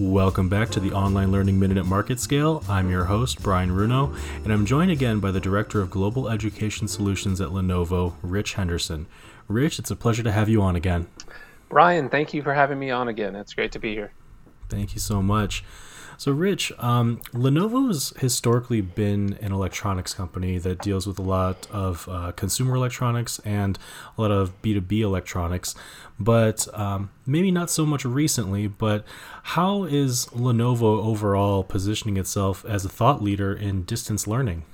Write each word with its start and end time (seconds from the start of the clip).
Welcome 0.00 0.48
back 0.48 0.70
to 0.70 0.80
the 0.80 0.92
Online 0.92 1.30
Learning 1.30 1.60
Minute 1.60 1.76
at 1.76 1.84
MarketScale. 1.84 2.66
I'm 2.70 2.88
your 2.88 3.04
host, 3.04 3.42
Brian 3.42 3.68
Runo, 3.68 4.16
and 4.42 4.50
I'm 4.50 4.64
joined 4.64 4.90
again 4.90 5.20
by 5.20 5.30
the 5.30 5.40
Director 5.40 5.82
of 5.82 5.90
Global 5.90 6.30
Education 6.30 6.88
Solutions 6.88 7.38
at 7.38 7.50
Lenovo, 7.50 8.14
Rich 8.22 8.54
Henderson. 8.54 9.06
Rich, 9.46 9.78
it's 9.78 9.90
a 9.90 9.96
pleasure 9.96 10.22
to 10.22 10.32
have 10.32 10.48
you 10.48 10.62
on 10.62 10.74
again. 10.74 11.06
Brian, 11.68 12.08
thank 12.08 12.32
you 12.32 12.42
for 12.42 12.54
having 12.54 12.78
me 12.78 12.90
on 12.90 13.08
again. 13.08 13.36
It's 13.36 13.52
great 13.52 13.72
to 13.72 13.78
be 13.78 13.92
here. 13.92 14.10
Thank 14.70 14.94
you 14.94 15.00
so 15.00 15.20
much. 15.20 15.62
So, 16.20 16.32
Rich, 16.32 16.70
um, 16.78 17.22
Lenovo's 17.32 18.12
historically 18.18 18.82
been 18.82 19.38
an 19.40 19.52
electronics 19.52 20.12
company 20.12 20.58
that 20.58 20.82
deals 20.82 21.06
with 21.06 21.18
a 21.18 21.22
lot 21.22 21.66
of 21.70 22.06
uh, 22.10 22.32
consumer 22.32 22.76
electronics 22.76 23.38
and 23.38 23.78
a 24.18 24.20
lot 24.20 24.30
of 24.30 24.60
B2B 24.60 25.00
electronics, 25.00 25.74
but 26.18 26.68
um, 26.78 27.08
maybe 27.24 27.50
not 27.50 27.70
so 27.70 27.86
much 27.86 28.04
recently. 28.04 28.66
But 28.66 29.06
how 29.44 29.84
is 29.84 30.26
Lenovo 30.26 31.02
overall 31.02 31.64
positioning 31.64 32.18
itself 32.18 32.66
as 32.66 32.84
a 32.84 32.90
thought 32.90 33.22
leader 33.22 33.54
in 33.54 33.84
distance 33.84 34.26
learning? 34.26 34.64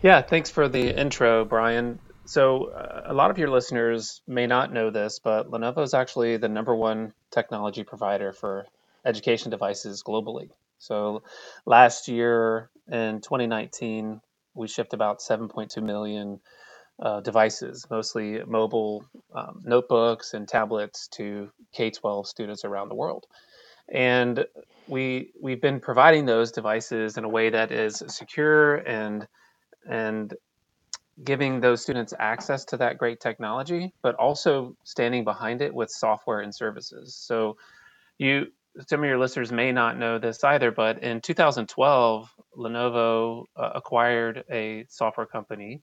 Yeah, 0.00 0.22
thanks 0.22 0.48
for 0.48 0.68
the 0.68 0.96
intro, 0.96 1.44
Brian. 1.44 1.98
So, 2.24 2.66
uh, 2.66 3.02
a 3.06 3.14
lot 3.14 3.32
of 3.32 3.38
your 3.38 3.50
listeners 3.50 4.22
may 4.28 4.46
not 4.46 4.72
know 4.72 4.90
this, 4.90 5.18
but 5.18 5.50
Lenovo 5.50 5.82
is 5.82 5.92
actually 5.92 6.36
the 6.36 6.48
number 6.48 6.76
one 6.76 7.14
technology 7.32 7.82
provider 7.82 8.32
for 8.32 8.68
education 9.04 9.50
devices 9.50 10.02
globally. 10.02 10.50
So 10.78 11.22
last 11.66 12.08
year 12.08 12.70
in 12.90 13.20
2019, 13.20 14.20
we 14.54 14.68
shipped 14.68 14.94
about 14.94 15.20
7.2 15.20 15.82
million 15.82 16.40
uh, 17.00 17.20
devices, 17.20 17.86
mostly 17.90 18.42
mobile 18.44 19.04
um, 19.34 19.62
notebooks 19.64 20.34
and 20.34 20.46
tablets 20.46 21.08
to 21.08 21.50
K-12 21.72 22.26
students 22.26 22.64
around 22.64 22.88
the 22.88 22.94
world. 22.94 23.26
And 23.88 24.44
we 24.86 25.32
we've 25.40 25.60
been 25.60 25.80
providing 25.80 26.26
those 26.26 26.52
devices 26.52 27.16
in 27.16 27.24
a 27.24 27.28
way 27.28 27.50
that 27.50 27.72
is 27.72 28.02
secure 28.08 28.76
and 28.76 29.26
and 29.88 30.34
giving 31.24 31.60
those 31.60 31.82
students 31.82 32.14
access 32.18 32.64
to 32.66 32.76
that 32.78 32.98
great 32.98 33.20
technology, 33.20 33.92
but 34.02 34.14
also 34.14 34.76
standing 34.84 35.24
behind 35.24 35.60
it 35.60 35.74
with 35.74 35.90
software 35.90 36.40
and 36.40 36.54
services. 36.54 37.14
So 37.14 37.56
you 38.18 38.46
some 38.86 39.00
of 39.00 39.06
your 39.06 39.18
listeners 39.18 39.52
may 39.52 39.72
not 39.72 39.98
know 39.98 40.18
this 40.18 40.42
either, 40.44 40.70
but 40.70 41.02
in 41.02 41.20
2012, 41.20 42.34
Lenovo 42.56 43.44
uh, 43.56 43.70
acquired 43.74 44.44
a 44.50 44.84
software 44.88 45.26
company, 45.26 45.82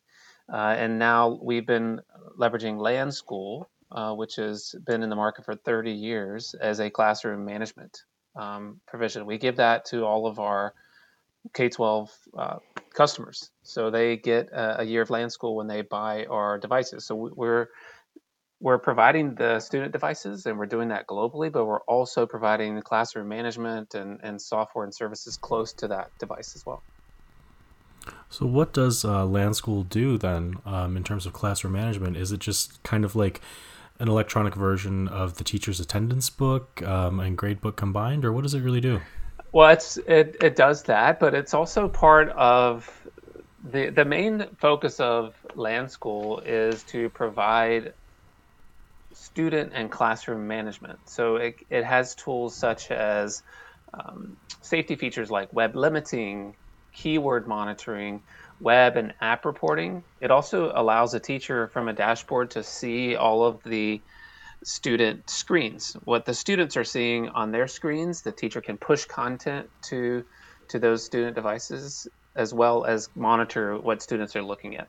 uh, 0.51 0.75
and 0.77 0.99
now 0.99 1.39
we've 1.41 1.65
been 1.65 2.01
leveraging 2.37 2.77
LanSchool, 2.77 3.65
uh, 3.91 4.13
which 4.13 4.35
has 4.35 4.75
been 4.85 5.03
in 5.03 5.09
the 5.09 5.15
market 5.15 5.45
for 5.45 5.55
30 5.55 5.91
years 5.91 6.53
as 6.55 6.79
a 6.79 6.89
classroom 6.89 7.45
management 7.45 8.03
um, 8.35 8.79
provision. 8.85 9.25
We 9.25 9.37
give 9.37 9.57
that 9.57 9.85
to 9.85 10.05
all 10.05 10.27
of 10.27 10.39
our 10.39 10.73
K-12 11.53 12.09
uh, 12.37 12.57
customers, 12.93 13.51
so 13.63 13.89
they 13.89 14.17
get 14.17 14.49
a, 14.51 14.81
a 14.81 14.83
year 14.83 15.01
of 15.01 15.09
LanSchool 15.09 15.55
when 15.55 15.67
they 15.67 15.81
buy 15.81 16.25
our 16.25 16.57
devices. 16.57 17.05
So 17.05 17.31
we're 17.35 17.69
we're 18.59 18.79
providing 18.79 19.35
the 19.35 19.59
student 19.59 19.91
devices 19.91 20.45
and 20.45 20.57
we're 20.57 20.65
doing 20.65 20.89
that 20.89 21.05
globally, 21.07 21.51
but 21.51 21.65
we're 21.65 21.81
also 21.81 22.25
providing 22.25 22.75
the 22.75 22.81
classroom 22.81 23.27
management 23.27 23.93
and, 23.93 24.19
and 24.23 24.41
software 24.41 24.83
and 24.83 24.93
services 24.93 25.37
close 25.37 25.73
to 25.73 25.87
that 25.87 26.09
device 26.17 26.55
as 26.55 26.65
well. 26.65 26.81
So, 28.29 28.45
what 28.45 28.73
does 28.73 29.05
uh, 29.05 29.23
LanSchool 29.23 29.87
do 29.89 30.17
then 30.17 30.55
um, 30.65 30.97
in 30.97 31.03
terms 31.03 31.25
of 31.25 31.33
classroom 31.33 31.73
management? 31.73 32.17
Is 32.17 32.31
it 32.31 32.39
just 32.39 32.81
kind 32.83 33.03
of 33.05 33.15
like 33.15 33.41
an 33.99 34.07
electronic 34.07 34.55
version 34.55 35.07
of 35.07 35.37
the 35.37 35.43
teacher's 35.43 35.79
attendance 35.79 36.29
book 36.29 36.81
um, 36.83 37.19
and 37.19 37.37
grade 37.37 37.61
book 37.61 37.75
combined, 37.75 38.23
or 38.25 38.31
what 38.31 38.43
does 38.43 38.53
it 38.53 38.61
really 38.61 38.81
do? 38.81 39.01
Well, 39.51 39.69
it's 39.69 39.97
it, 39.97 40.37
it 40.41 40.55
does 40.55 40.83
that, 40.83 41.19
but 41.19 41.33
it's 41.33 41.53
also 41.53 41.87
part 41.87 42.29
of 42.29 42.89
the 43.71 43.89
the 43.89 44.05
main 44.05 44.45
focus 44.57 44.99
of 44.99 45.35
LanSchool 45.55 46.43
is 46.45 46.83
to 46.83 47.09
provide 47.09 47.93
student 49.17 49.71
and 49.73 49.91
classroom 49.91 50.47
management. 50.47 50.99
So 51.05 51.37
it, 51.37 51.55
it 51.69 51.83
has 51.83 52.15
tools 52.15 52.55
such 52.55 52.91
as 52.91 53.43
um, 53.93 54.37
safety 54.61 54.95
features 54.95 55.31
like 55.31 55.51
web 55.51 55.75
limiting, 55.75 56.55
keyword 56.93 57.47
monitoring, 57.47 58.21
web 58.59 58.95
and 58.95 59.13
app 59.21 59.45
reporting. 59.45 60.03
It 60.21 60.31
also 60.31 60.71
allows 60.73 61.13
a 61.13 61.19
teacher 61.19 61.67
from 61.67 61.87
a 61.87 61.93
dashboard 61.93 62.51
to 62.51 62.63
see 62.63 63.15
all 63.15 63.43
of 63.43 63.63
the 63.63 64.01
student 64.63 65.29
screens. 65.29 65.95
What 66.03 66.25
the 66.25 66.33
students 66.33 66.77
are 66.77 66.83
seeing 66.83 67.29
on 67.29 67.51
their 67.51 67.67
screens, 67.67 68.21
the 68.21 68.31
teacher 68.31 68.61
can 68.61 68.77
push 68.77 69.05
content 69.05 69.69
to 69.89 70.23
to 70.69 70.79
those 70.79 71.03
student 71.03 71.33
devices 71.33 72.07
as 72.35 72.53
well 72.53 72.83
as 72.83 73.09
monitor 73.15 73.77
what 73.77 74.01
students 74.01 74.35
are 74.35 74.43
looking 74.43 74.75
at. 74.75 74.87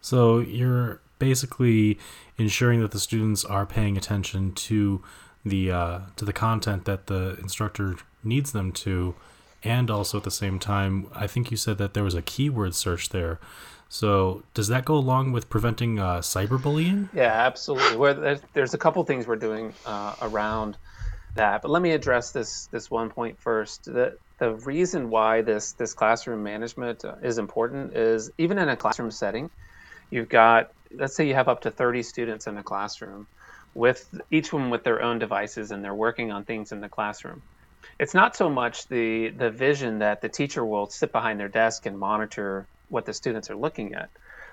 So 0.00 0.38
you're 0.38 1.00
basically 1.18 1.98
ensuring 2.38 2.80
that 2.80 2.90
the 2.90 3.00
students 3.00 3.44
are 3.44 3.66
paying 3.66 3.96
attention 3.96 4.52
to 4.52 5.02
the 5.44 5.70
uh, 5.70 6.00
to 6.16 6.24
the 6.24 6.32
content 6.32 6.84
that 6.84 7.06
the 7.06 7.36
instructor 7.40 7.96
needs 8.24 8.52
them 8.52 8.72
to, 8.72 9.14
and 9.62 9.90
also 9.90 10.18
at 10.18 10.24
the 10.24 10.30
same 10.30 10.58
time, 10.58 11.06
I 11.14 11.26
think 11.26 11.50
you 11.50 11.56
said 11.56 11.78
that 11.78 11.94
there 11.94 12.04
was 12.04 12.14
a 12.14 12.22
keyword 12.22 12.74
search 12.74 13.10
there. 13.10 13.38
So 13.88 14.42
does 14.52 14.68
that 14.68 14.84
go 14.84 14.96
along 14.96 15.32
with 15.32 15.48
preventing 15.48 16.00
uh, 16.00 16.18
cyberbullying? 16.18 17.08
Yeah, 17.14 17.32
absolutely. 17.32 17.96
Well, 17.96 18.38
there's, 18.52 18.74
a 18.74 18.78
couple 18.78 19.04
things 19.04 19.28
we're 19.28 19.36
doing 19.36 19.72
uh, 19.86 20.16
around 20.22 20.76
that, 21.36 21.62
but 21.62 21.70
let 21.70 21.82
me 21.82 21.92
address 21.92 22.32
this 22.32 22.66
this 22.66 22.90
one 22.90 23.10
point 23.10 23.38
first. 23.38 23.84
The 23.84 24.18
the 24.38 24.54
reason 24.54 25.08
why 25.08 25.42
this 25.42 25.72
this 25.72 25.94
classroom 25.94 26.42
management 26.42 27.04
uh, 27.04 27.14
is 27.22 27.38
important 27.38 27.96
is 27.96 28.30
even 28.38 28.58
in 28.58 28.68
a 28.68 28.76
classroom 28.76 29.10
setting, 29.10 29.50
you've 30.10 30.28
got 30.28 30.72
let's 30.94 31.16
say 31.16 31.26
you 31.26 31.34
have 31.34 31.48
up 31.48 31.62
to 31.62 31.70
30 31.70 32.02
students 32.02 32.46
in 32.46 32.56
a 32.56 32.62
classroom 32.62 33.26
with 33.74 34.08
each 34.30 34.52
one 34.52 34.70
with 34.70 34.84
their 34.84 35.02
own 35.02 35.18
devices 35.18 35.70
and 35.70 35.84
they're 35.84 35.94
working 35.94 36.30
on 36.30 36.44
things 36.44 36.72
in 36.72 36.80
the 36.80 36.88
classroom. 36.88 37.42
It's 37.98 38.14
not 38.14 38.36
so 38.36 38.48
much 38.48 38.88
the 38.88 39.30
the 39.30 39.50
vision 39.50 40.00
that 40.00 40.20
the 40.20 40.28
teacher 40.28 40.64
will 40.64 40.86
sit 40.86 41.12
behind 41.12 41.40
their 41.40 41.48
desk 41.48 41.86
and 41.86 41.98
monitor 41.98 42.66
what 42.88 43.04
the 43.04 43.12
students 43.12 43.50
are 43.50 43.56
looking 43.56 43.94
at 43.94 44.10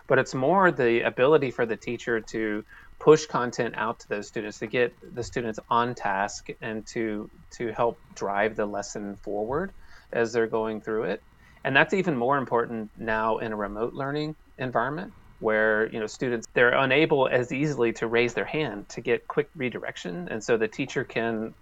but 0.07 0.19
it's 0.19 0.33
more 0.33 0.71
the 0.71 1.01
ability 1.01 1.51
for 1.51 1.66
the 1.66 1.75
teacher 1.75 2.19
to 2.19 2.63
push 3.00 3.25
content 3.25 3.75
out 3.77 4.00
to 4.00 4.09
those 4.09 4.27
students 4.27 4.59
to 4.59 4.67
get 4.67 4.94
the 5.15 5.23
students 5.23 5.59
on 5.69 5.95
task 5.95 6.47
and 6.61 6.85
to 6.88 7.29
to 7.51 7.71
help 7.71 7.97
drive 8.15 8.55
the 8.55 8.65
lesson 8.65 9.15
forward 9.17 9.71
as 10.11 10.31
they're 10.33 10.47
going 10.47 10.81
through 10.81 11.03
it. 11.03 11.21
And 11.63 11.75
that's 11.75 11.94
even 11.94 12.17
more 12.17 12.38
important 12.38 12.91
now 12.97 13.38
in 13.38 13.53
a 13.53 13.55
remote 13.55 13.94
learning 13.94 14.35
environment 14.57 15.13
where 15.44 15.90
you 15.92 16.00
know 16.00 16.08
students 16.08 16.48
they're 16.54 16.74
unable 16.74 17.28
as 17.28 17.52
easily 17.52 17.92
to 17.94 18.08
raise 18.08 18.34
their 18.34 18.46
hand 18.46 18.88
to 18.90 19.02
get 19.02 19.28
quick 19.28 19.50
redirection. 19.56 20.28
And 20.30 20.44
so 20.44 20.58
the 20.58 20.68
teacher 20.68 21.04
can 21.04 21.54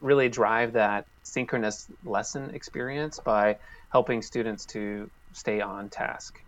really 0.00 0.28
drive 0.28 0.72
that 0.74 1.06
synchronous 1.22 1.86
lesson 2.04 2.50
experience 2.54 3.20
by 3.24 3.56
helping 3.92 4.22
students 4.22 4.66
to 4.66 5.10
stay 5.32 5.60
on 5.60 5.90
task. 5.90 6.38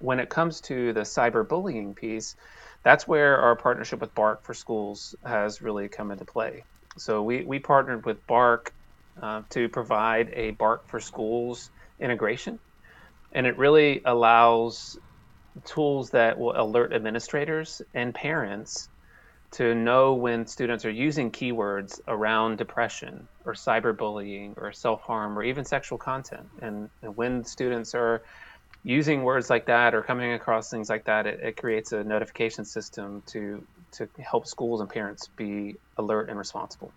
When 0.00 0.20
it 0.20 0.28
comes 0.28 0.60
to 0.62 0.92
the 0.92 1.00
cyberbullying 1.00 1.96
piece 1.96 2.36
that's 2.84 3.08
where 3.08 3.38
our 3.38 3.56
partnership 3.56 4.00
with 4.00 4.14
Bark 4.14 4.44
for 4.44 4.54
schools 4.54 5.14
has 5.24 5.62
really 5.62 5.88
come 5.88 6.10
into 6.10 6.26
play. 6.26 6.64
So 6.98 7.22
we, 7.22 7.42
we 7.44 7.58
partnered 7.58 8.04
with 8.04 8.24
Bark 8.26 8.72
uh, 9.20 9.42
to 9.50 9.68
provide 9.70 10.30
a 10.34 10.50
Bark 10.52 10.88
for 10.88 11.00
schools 11.00 11.70
integration. 11.98 12.58
And 13.32 13.46
it 13.46 13.58
really 13.58 14.02
allows 14.04 14.98
tools 15.64 16.10
that 16.10 16.38
will 16.38 16.60
alert 16.60 16.92
administrators 16.92 17.80
and 17.94 18.14
parents 18.14 18.88
to 19.52 19.74
know 19.74 20.14
when 20.14 20.46
students 20.46 20.84
are 20.84 20.90
using 20.90 21.30
keywords 21.30 22.00
around 22.08 22.58
depression 22.58 23.28
or 23.44 23.52
cyberbullying 23.52 24.52
or 24.56 24.72
self-harm 24.72 25.38
or 25.38 25.44
even 25.44 25.64
sexual 25.64 25.96
content. 25.96 26.48
And, 26.60 26.90
and, 27.02 27.16
when 27.16 27.44
students 27.44 27.94
are 27.94 28.22
using 28.82 29.22
words 29.22 29.50
like 29.50 29.66
that 29.66 29.94
or 29.94 30.02
coming 30.02 30.32
across 30.32 30.70
things 30.70 30.90
like 30.90 31.04
that 31.04 31.26
it, 31.26 31.40
it 31.40 31.56
creates 31.56 31.92
a 31.92 32.02
notification 32.02 32.64
system 32.64 33.22
to 33.26 33.64
to 33.92 34.08
help 34.18 34.46
schools 34.46 34.80
and 34.80 34.90
parents 34.90 35.28
be 35.36 35.76
alert 35.98 36.28
and 36.28 36.36
responsible. 36.36 36.92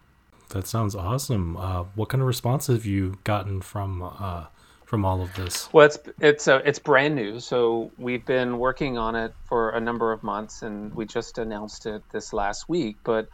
That 0.50 0.66
sounds 0.66 0.96
awesome. 0.96 1.56
Uh, 1.58 1.84
what 1.94 2.10
kind 2.10 2.22
of 2.22 2.28
response 2.28 2.68
have 2.68 2.86
you 2.86 3.20
gotten 3.24 3.62
from 3.62 4.02
uh, 4.02 4.46
from 4.88 5.04
all 5.04 5.22
of 5.22 5.36
this? 5.36 5.72
Well, 5.74 5.86
it's 5.86 6.00
it's 6.20 6.48
uh, 6.48 6.62
it's 6.66 6.80
brand 6.80 7.14
new, 7.14 7.40
so 7.42 7.92
we've 7.98 8.26
been 8.26 8.58
working 8.58 8.98
on 8.98 9.16
it 9.16 9.34
for 9.44 9.72
a 9.72 9.82
number 9.82 10.14
of 10.14 10.24
months, 10.24 10.62
and 10.62 10.96
we 10.96 11.06
just 11.06 11.38
announced 11.38 11.86
it 11.86 12.02
this 12.12 12.32
last 12.34 12.70
week. 12.70 12.96
But 13.04 13.28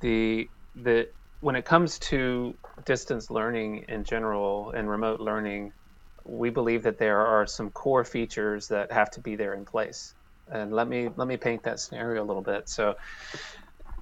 the 0.00 0.48
the 0.74 1.08
when 1.40 1.56
it 1.56 1.66
comes 1.66 1.98
to 1.98 2.54
distance 2.86 3.30
learning 3.30 3.84
in 3.88 4.02
general 4.02 4.70
and 4.70 4.88
remote 4.88 5.20
learning, 5.20 5.74
we 6.24 6.48
believe 6.48 6.82
that 6.84 6.98
there 6.98 7.20
are 7.20 7.46
some 7.46 7.70
core 7.70 8.04
features 8.04 8.66
that 8.68 8.90
have 8.90 9.10
to 9.10 9.20
be 9.20 9.36
there 9.36 9.52
in 9.52 9.66
place. 9.66 10.14
And 10.50 10.72
let 10.72 10.88
me 10.88 11.10
let 11.16 11.28
me 11.28 11.36
paint 11.36 11.62
that 11.64 11.80
scenario 11.80 12.24
a 12.24 12.26
little 12.26 12.42
bit. 12.42 12.70
So 12.70 12.96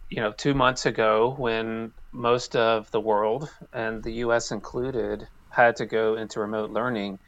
you 0.08 0.20
know, 0.20 0.30
two 0.30 0.54
months 0.54 0.86
ago 0.86 1.34
when 1.36 1.90
most 2.12 2.54
of 2.54 2.88
the 2.92 3.00
world 3.00 3.48
and 3.72 4.02
the 4.04 4.12
US 4.24 4.52
included 4.52 5.26
had 5.52 5.76
to 5.76 5.86
go 5.86 6.16
into 6.16 6.40
remote 6.40 6.70
learning, 6.70 7.18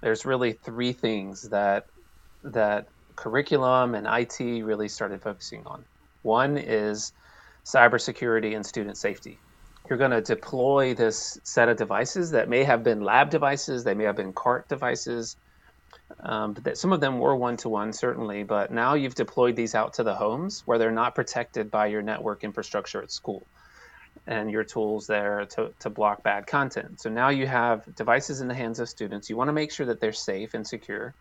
there's 0.00 0.24
really 0.24 0.52
three 0.52 0.92
things 0.92 1.48
that 1.50 1.86
that 2.44 2.86
curriculum 3.16 3.94
and 3.94 4.06
IT 4.06 4.64
really 4.64 4.88
started 4.88 5.22
focusing 5.22 5.62
on. 5.66 5.84
One 6.22 6.56
is 6.56 7.12
cybersecurity 7.64 8.54
and 8.56 8.64
student 8.64 8.96
safety. 8.96 9.38
You're 9.88 9.98
going 9.98 10.10
to 10.12 10.20
deploy 10.20 10.94
this 10.94 11.38
set 11.44 11.68
of 11.68 11.76
devices 11.76 12.30
that 12.32 12.48
may 12.48 12.64
have 12.64 12.82
been 12.82 13.00
lab 13.00 13.30
devices, 13.30 13.84
they 13.84 13.94
may 13.94 14.04
have 14.04 14.16
been 14.16 14.32
cart 14.32 14.68
devices, 14.68 15.36
um, 16.20 16.54
but 16.54 16.64
that 16.64 16.78
some 16.78 16.92
of 16.92 17.00
them 17.00 17.18
were 17.18 17.36
one 17.36 17.56
to 17.58 17.68
one, 17.68 17.92
certainly. 17.92 18.42
But 18.42 18.72
now 18.72 18.94
you've 18.94 19.14
deployed 19.14 19.56
these 19.56 19.74
out 19.74 19.92
to 19.94 20.04
the 20.04 20.14
homes 20.14 20.62
where 20.64 20.78
they're 20.78 20.90
not 20.90 21.14
protected 21.14 21.70
by 21.70 21.86
your 21.86 22.02
network 22.02 22.44
infrastructure 22.44 23.02
at 23.02 23.10
school 23.10 23.46
and 24.26 24.50
your 24.50 24.64
tools 24.64 25.06
there 25.06 25.46
to, 25.46 25.72
to 25.80 25.90
block 25.90 26.22
bad 26.22 26.46
content. 26.46 27.00
So 27.00 27.10
now 27.10 27.30
you 27.30 27.46
have 27.46 27.94
devices 27.96 28.40
in 28.40 28.48
the 28.48 28.54
hands 28.54 28.78
of 28.78 28.88
students. 28.88 29.28
You 29.28 29.36
want 29.36 29.48
to 29.48 29.52
make 29.52 29.72
sure 29.72 29.86
that 29.86 30.00
they're 30.00 30.12
safe 30.12 30.54
and 30.54 30.66
secure. 30.66 31.14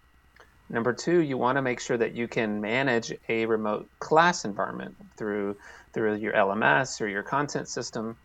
Number 0.70 0.94
two, 0.94 1.20
you 1.20 1.38
want 1.38 1.58
to 1.58 1.62
make 1.62 1.80
sure 1.80 1.98
that 1.98 2.14
you 2.14 2.28
can 2.28 2.62
manage 2.62 3.14
a 3.28 3.46
remote 3.46 3.90
class 4.00 4.46
environment 4.46 4.96
through 5.18 5.58
through 5.94 6.16
your 6.16 6.32
LMS 6.32 7.02
or 7.02 7.08
your 7.08 7.24
content 7.24 7.68
system, 7.68 8.16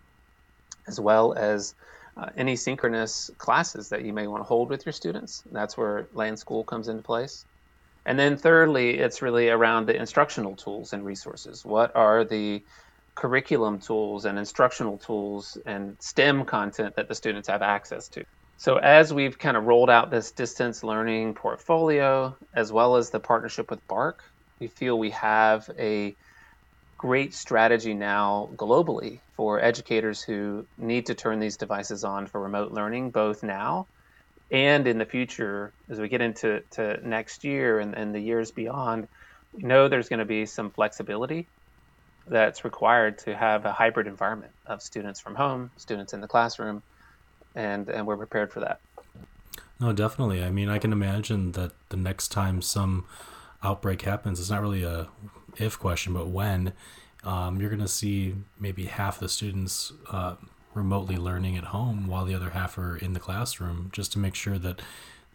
as 0.87 1.01
well 1.01 1.33
as 1.33 1.75
uh, 2.17 2.29
any 2.37 2.55
synchronous 2.55 3.31
classes 3.39 3.89
that 3.89 4.05
you 4.05 4.13
may 4.13 4.29
want 4.29 4.41
to 4.41 4.45
hold 4.47 4.71
with 4.71 4.87
your 4.87 4.93
students. 4.93 5.43
That's 5.51 5.77
where 5.77 6.05
LanSchool 6.15 6.65
comes 6.67 6.87
into 6.87 7.03
place. 7.03 7.45
And 8.05 8.17
then 8.17 8.37
thirdly, 8.37 8.99
it's 8.99 9.21
really 9.21 9.49
around 9.49 9.87
the 9.87 9.97
instructional 9.97 10.55
tools 10.55 10.93
and 10.93 11.05
resources. 11.05 11.65
What 11.65 11.95
are 11.97 12.25
the 12.25 12.63
curriculum 13.17 13.81
tools 13.81 14.25
and 14.25 14.39
instructional 14.39 14.99
tools 14.99 15.59
and 15.67 15.97
STEM 16.01 16.45
content 16.45 16.95
that 16.97 17.09
the 17.09 17.15
students 17.15 17.49
have 17.49 17.63
access 17.63 18.09
to? 18.09 18.25
So 18.59 18.77
as 18.77 19.13
we've 19.13 19.39
kind 19.39 19.57
of 19.57 19.65
rolled 19.65 19.91
out 19.91 20.11
this 20.11 20.31
distance 20.31 20.85
learning 20.85 21.35
portfolio, 21.35 22.37
as 22.55 22.73
well 22.73 22.97
as 22.97 23.11
the 23.11 23.21
partnership 23.21 23.71
with 23.71 23.87
Bark, 23.89 24.23
we 24.61 24.69
feel 24.69 24.99
we 24.99 25.11
have 25.11 25.69
a 25.79 26.15
great 26.97 27.35
strategy 27.35 27.93
now 27.93 28.49
globally 28.57 29.21
for 29.37 29.61
educators 29.61 30.23
who 30.23 30.67
need 30.79 31.07
to 31.07 31.15
turn 31.15 31.41
these 31.41 31.59
devices 31.59 32.05
on 32.05 32.27
for 32.27 32.41
remote 32.41 32.73
learning, 32.73 33.11
both 33.11 33.43
now 33.43 33.87
and 34.51 34.87
in 34.87 34.99
the 34.99 35.05
future 35.05 35.73
as 35.91 35.99
we 35.99 36.09
get 36.09 36.21
into 36.21 36.63
to 36.71 36.99
next 37.07 37.45
year 37.45 37.81
and, 37.81 37.95
and 37.95 38.15
the 38.15 38.21
years 38.21 38.51
beyond. 38.53 39.09
We 39.53 39.65
know 39.65 39.89
there's 39.89 40.09
going 40.09 40.21
to 40.21 40.25
be 40.25 40.47
some 40.47 40.71
flexibility 40.71 41.49
that's 42.27 42.65
required 42.65 43.19
to 43.19 43.37
have 43.37 43.65
a 43.65 43.73
hybrid 43.73 44.07
environment 44.07 44.53
of 44.67 44.83
students 44.83 45.21
from 45.21 45.35
home, 45.35 45.71
students 45.77 46.13
in 46.13 46.21
the 46.21 46.29
classroom, 46.29 46.83
and, 47.55 47.89
and 47.89 48.07
we're 48.07 48.17
prepared 48.17 48.53
for 48.53 48.61
that. 48.61 48.81
No, 49.81 49.93
definitely. 49.93 50.43
I 50.43 50.51
mean, 50.51 50.69
I 50.69 50.79
can 50.79 50.93
imagine 50.93 51.53
that 51.53 51.73
the 51.91 51.97
next 51.97 52.29
time 52.29 52.63
some 52.63 53.05
outbreak 53.63 54.03
happens, 54.03 54.41
it's 54.41 54.51
not 54.51 54.63
really 54.63 54.83
a 54.83 55.09
if 55.59 55.79
question, 55.79 56.13
but 56.13 56.29
when, 56.29 56.73
um, 57.25 57.61
you're 57.61 57.71
going 57.71 57.81
to 57.81 57.89
see 57.89 58.35
maybe 58.59 58.85
half 58.85 59.19
the 59.19 59.29
students 59.29 59.93
uh, 60.11 60.37
remotely 60.75 61.17
learning 61.17 61.57
at 61.57 61.65
home 61.65 62.07
while 62.07 62.25
the 62.25 62.35
other 62.35 62.51
half 62.51 62.79
are 62.79 62.97
in 62.97 63.15
the 63.15 63.21
classroom, 63.21 63.91
just 63.93 64.13
to 64.13 64.19
make 64.19 64.35
sure 64.35 64.59
that 64.59 64.81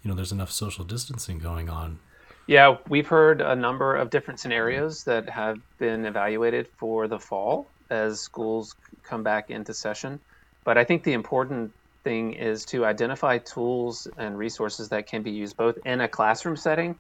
you 0.01 0.09
know 0.09 0.15
there's 0.15 0.31
enough 0.31 0.51
social 0.51 0.85
distancing 0.85 1.39
going 1.39 1.69
on. 1.69 1.99
Yeah, 2.47 2.77
we've 2.89 3.07
heard 3.07 3.41
a 3.41 3.55
number 3.55 3.95
of 3.95 4.09
different 4.09 4.39
scenarios 4.39 5.03
that 5.05 5.29
have 5.29 5.57
been 5.79 6.05
evaluated 6.05 6.67
for 6.79 7.07
the 7.07 7.19
fall 7.19 7.71
as 7.89 8.21
schools 8.21 8.75
come 9.03 9.23
back 9.23 9.49
into 9.49 9.73
session. 9.73 10.19
But 10.65 10.77
I 10.77 10.83
think 10.83 11.03
the 11.03 11.13
important 11.13 11.71
thing 12.03 12.33
is 12.33 12.65
to 12.65 12.85
identify 12.85 13.37
tools 13.39 14.07
and 14.17 14.37
resources 14.37 14.89
that 14.89 15.07
can 15.07 15.23
be 15.23 15.31
used 15.31 15.55
both 15.55 15.75
in 15.85 16.01
a 16.01 16.07
classroom 16.07 16.55
setting 16.55 16.95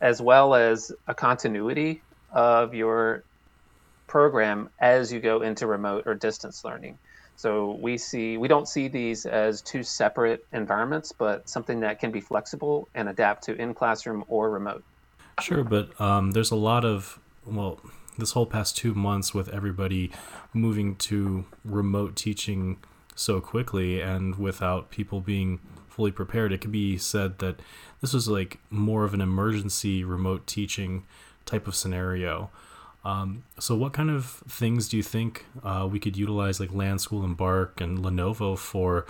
as 0.00 0.20
well 0.20 0.54
as 0.54 0.90
a 1.06 1.14
continuity 1.14 2.04
of 2.34 2.74
your 2.74 3.24
program 4.08 4.68
as 4.80 5.12
you 5.12 5.20
go 5.20 5.42
into 5.42 5.66
remote 5.66 6.04
or 6.06 6.14
distance 6.14 6.62
learning. 6.64 6.98
So 7.40 7.78
we 7.80 7.96
see 7.96 8.36
we 8.36 8.48
don't 8.48 8.68
see 8.68 8.86
these 8.86 9.24
as 9.24 9.62
two 9.62 9.82
separate 9.82 10.44
environments, 10.52 11.10
but 11.10 11.48
something 11.48 11.80
that 11.80 11.98
can 11.98 12.10
be 12.10 12.20
flexible 12.20 12.86
and 12.94 13.08
adapt 13.08 13.44
to 13.44 13.54
in 13.54 13.72
classroom 13.72 14.24
or 14.28 14.50
remote. 14.50 14.84
Sure, 15.40 15.64
but 15.64 15.98
um, 15.98 16.32
there's 16.32 16.50
a 16.50 16.56
lot 16.56 16.84
of 16.84 17.18
well, 17.46 17.80
this 18.18 18.32
whole 18.32 18.44
past 18.44 18.76
two 18.76 18.92
months 18.92 19.32
with 19.32 19.48
everybody 19.48 20.10
moving 20.52 20.96
to 20.96 21.46
remote 21.64 22.14
teaching 22.14 22.76
so 23.14 23.40
quickly 23.40 24.02
and 24.02 24.36
without 24.36 24.90
people 24.90 25.22
being 25.22 25.60
fully 25.88 26.12
prepared, 26.12 26.52
it 26.52 26.60
could 26.60 26.72
be 26.72 26.98
said 26.98 27.38
that 27.38 27.60
this 28.02 28.12
was 28.12 28.28
like 28.28 28.58
more 28.68 29.04
of 29.04 29.14
an 29.14 29.22
emergency 29.22 30.04
remote 30.04 30.46
teaching 30.46 31.06
type 31.46 31.66
of 31.66 31.74
scenario. 31.74 32.50
Um, 33.04 33.44
so, 33.58 33.76
what 33.76 33.92
kind 33.92 34.10
of 34.10 34.26
things 34.26 34.88
do 34.88 34.96
you 34.96 35.02
think 35.02 35.46
uh, 35.62 35.88
we 35.90 35.98
could 35.98 36.16
utilize, 36.16 36.60
like 36.60 36.70
LanSchool 36.70 37.24
and 37.24 37.36
Bark 37.36 37.80
and 37.80 37.98
Lenovo, 37.98 38.58
for 38.58 39.06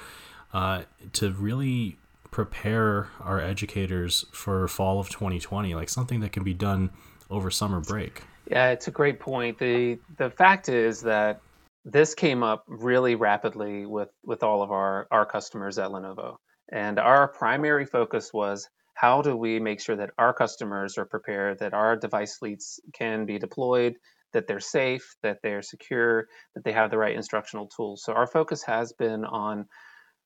uh, 0.53 0.83
to 1.15 1.33
really 1.33 1.97
prepare 2.31 3.09
our 3.21 3.41
educators 3.41 4.27
for 4.33 4.69
fall 4.69 5.01
of 5.01 5.09
2020? 5.09 5.75
Like 5.75 5.89
something 5.89 6.21
that 6.21 6.33
can 6.33 6.45
be 6.45 6.55
done 6.55 6.91
over 7.31 7.51
summer 7.51 7.81
break. 7.81 8.23
Yeah, 8.49 8.71
it's 8.71 8.89
a 8.89 8.93
great 8.93 9.21
point. 9.21 9.59
the 9.59 9.99
The 10.19 10.31
fact 10.31 10.69
is 10.69 11.01
that 11.03 11.41
this 11.85 12.15
came 12.15 12.43
up 12.43 12.65
really 12.69 13.15
rapidly 13.15 13.87
with 13.87 14.11
with 14.25 14.43
all 14.43 14.63
of 14.63 14.71
our 14.71 15.09
our 15.11 15.27
customers 15.27 15.79
at 15.79 15.91
Lenovo, 15.91 16.37
and 16.71 16.99
our 16.99 17.27
primary 17.27 17.87
focus 17.87 18.33
was 18.33 18.69
how 19.01 19.23
do 19.23 19.35
we 19.35 19.59
make 19.59 19.81
sure 19.81 19.97
that 19.97 20.11
our 20.19 20.35
customers 20.35 20.99
are 20.99 21.07
prepared, 21.07 21.59
that 21.61 21.73
our 21.73 21.97
device 21.97 22.37
fleets 22.37 22.81
can 22.93 23.25
be 23.25 23.39
deployed, 23.39 23.95
that 24.35 24.47
they're 24.47 24.61
safe, 24.61 25.17
that 25.23 25.39
they're 25.43 25.63
secure, 25.63 26.27
that 26.55 26.65
they 26.65 26.73
have 26.73 26.91
the 26.91 26.99
right 26.99 27.17
instructional 27.17 27.67
tools. 27.67 28.03
So 28.05 28.13
our 28.13 28.27
focus 28.27 28.63
has 28.65 28.93
been 28.93 29.25
on 29.25 29.67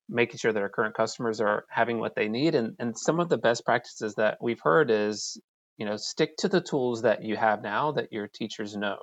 making 0.08 0.38
sure 0.38 0.52
that 0.52 0.62
our 0.62 0.68
current 0.68 0.96
customers 0.96 1.40
are 1.40 1.64
having 1.70 2.00
what 2.00 2.16
they 2.16 2.28
need. 2.28 2.56
And, 2.56 2.74
and 2.80 2.98
some 2.98 3.20
of 3.20 3.28
the 3.28 3.38
best 3.38 3.64
practices 3.64 4.14
that 4.16 4.38
we've 4.40 4.60
heard 4.60 4.90
is, 4.90 5.40
you 5.76 5.86
know, 5.86 5.96
stick 5.96 6.36
to 6.38 6.48
the 6.48 6.60
tools 6.60 7.02
that 7.02 7.22
you 7.22 7.36
have 7.36 7.62
now 7.62 7.92
that 7.92 8.12
your 8.12 8.26
teachers 8.26 8.76
know. 8.76 8.96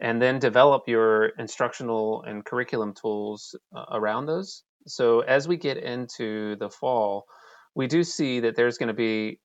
And 0.00 0.20
then 0.20 0.40
develop 0.40 0.88
your 0.88 1.26
instructional 1.38 2.24
and 2.26 2.44
curriculum 2.44 2.94
tools 3.00 3.54
uh, 3.76 3.84
around 3.92 4.26
those. 4.26 4.64
So 4.88 5.20
as 5.20 5.46
we 5.46 5.56
get 5.56 5.76
into 5.76 6.56
the 6.56 6.68
fall, 6.68 7.26
we 7.74 7.86
do 7.86 8.02
see 8.02 8.40
that 8.40 8.56
there's 8.56 8.78
going 8.78 8.88
to 8.88 8.94
be 8.94 9.38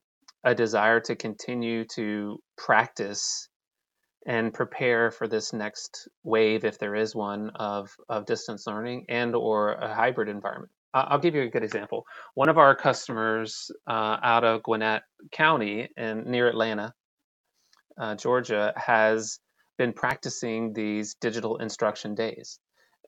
a 0.44 0.54
desire 0.54 1.00
to 1.02 1.16
continue 1.16 1.86
to 1.96 2.38
practice 2.58 3.50
and 4.26 4.54
prepare 4.54 5.10
for 5.10 5.28
this 5.28 5.54
next 5.54 6.08
wave 6.24 6.66
if 6.66 6.78
there 6.80 6.96
is 6.96 7.16
one 7.16 7.50
of, 7.56 7.90
of 8.10 8.26
distance 8.26 8.68
learning 8.68 9.06
and 9.10 9.36
or 9.36 9.74
a 9.74 9.94
hybrid 9.94 10.28
environment. 10.28 10.72
I'll 10.94 11.20
give 11.20 11.36
you 11.36 11.44
a 11.44 11.50
good 11.50 11.64
example. 11.64 12.06
One 12.34 12.50
of 12.50 12.58
our 12.58 12.76
customers 12.76 13.70
uh, 13.88 14.18
out 14.24 14.44
of 14.44 14.64
gwinnett 14.64 15.04
county 15.32 15.90
and 15.96 16.26
near 16.26 16.48
atlanta 16.48 16.94
uh, 18.00 18.16
georgia 18.16 18.74
has 18.76 19.40
been 19.78 19.94
practicing 19.94 20.74
these 20.74 21.16
digital 21.22 21.58
instruction 21.58 22.16
days. 22.16 22.60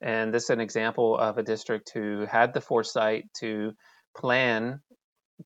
And 0.01 0.33
this 0.33 0.43
is 0.43 0.49
an 0.51 0.61
example 0.61 1.17
of 1.17 1.37
a 1.37 1.43
district 1.43 1.91
who 1.93 2.25
had 2.25 2.53
the 2.53 2.61
foresight 2.61 3.25
to 3.39 3.71
plan 4.15 4.79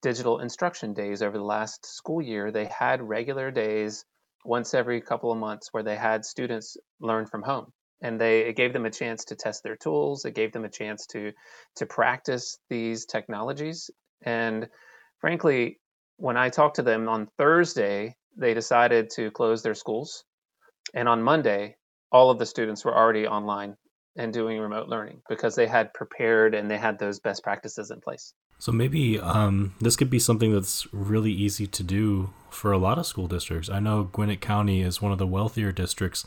digital 0.01 0.39
instruction 0.39 0.93
days 0.93 1.21
over 1.21 1.37
the 1.37 1.43
last 1.43 1.85
school 1.85 2.21
year. 2.21 2.51
They 2.51 2.65
had 2.65 3.01
regular 3.01 3.51
days 3.51 4.05
once 4.45 4.73
every 4.73 5.01
couple 5.01 5.31
of 5.31 5.37
months 5.37 5.69
where 5.71 5.83
they 5.83 5.95
had 5.95 6.25
students 6.25 6.77
learn 6.99 7.25
from 7.25 7.43
home. 7.43 7.71
And 8.01 8.19
they 8.19 8.41
it 8.41 8.57
gave 8.57 8.73
them 8.73 8.85
a 8.85 8.91
chance 8.91 9.23
to 9.25 9.35
test 9.35 9.63
their 9.63 9.77
tools. 9.77 10.25
It 10.25 10.35
gave 10.35 10.51
them 10.51 10.65
a 10.65 10.69
chance 10.69 11.05
to 11.07 11.31
to 11.77 11.85
practice 11.85 12.57
these 12.69 13.05
technologies. 13.05 13.89
And 14.23 14.67
frankly, 15.19 15.79
when 16.17 16.35
I 16.35 16.49
talked 16.49 16.75
to 16.77 16.83
them 16.83 17.07
on 17.07 17.29
Thursday, 17.37 18.15
they 18.37 18.53
decided 18.53 19.09
to 19.11 19.31
close 19.31 19.63
their 19.63 19.75
schools. 19.75 20.25
And 20.93 21.07
on 21.07 21.23
Monday, 21.23 21.75
all 22.11 22.29
of 22.29 22.39
the 22.39 22.45
students 22.45 22.83
were 22.83 22.95
already 22.95 23.25
online 23.25 23.75
and 24.15 24.33
doing 24.33 24.59
remote 24.59 24.89
learning 24.89 25.21
because 25.29 25.55
they 25.55 25.67
had 25.67 25.93
prepared 25.93 26.53
and 26.53 26.69
they 26.69 26.77
had 26.77 26.99
those 26.99 27.19
best 27.19 27.43
practices 27.43 27.89
in 27.89 28.01
place. 28.01 28.33
So 28.59 28.71
maybe 28.71 29.19
um, 29.19 29.73
this 29.81 29.95
could 29.95 30.09
be 30.09 30.19
something 30.19 30.53
that's 30.53 30.87
really 30.93 31.31
easy 31.31 31.67
to 31.67 31.83
do 31.83 32.29
for 32.49 32.71
a 32.71 32.77
lot 32.77 32.97
of 32.97 33.05
school 33.05 33.27
districts. 33.27 33.69
I 33.69 33.79
know 33.79 34.03
Gwinnett 34.03 34.41
County 34.41 34.81
is 34.81 35.01
one 35.01 35.11
of 35.11 35.17
the 35.17 35.27
wealthier 35.27 35.71
districts 35.71 36.25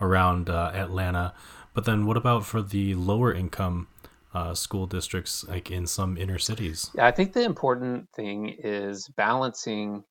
around 0.00 0.50
uh, 0.50 0.72
Atlanta, 0.74 1.32
but 1.74 1.84
then 1.84 2.06
what 2.06 2.16
about 2.16 2.44
for 2.44 2.62
the 2.62 2.94
lower 2.94 3.32
income 3.32 3.88
uh, 4.34 4.54
school 4.54 4.86
districts, 4.86 5.46
like 5.48 5.70
in 5.70 5.86
some 5.86 6.16
inner 6.16 6.38
cities? 6.38 6.90
Yeah, 6.94 7.06
I 7.06 7.10
think 7.10 7.32
the 7.32 7.44
important 7.44 8.08
thing 8.14 8.56
is 8.58 9.08
balancing 9.16 10.04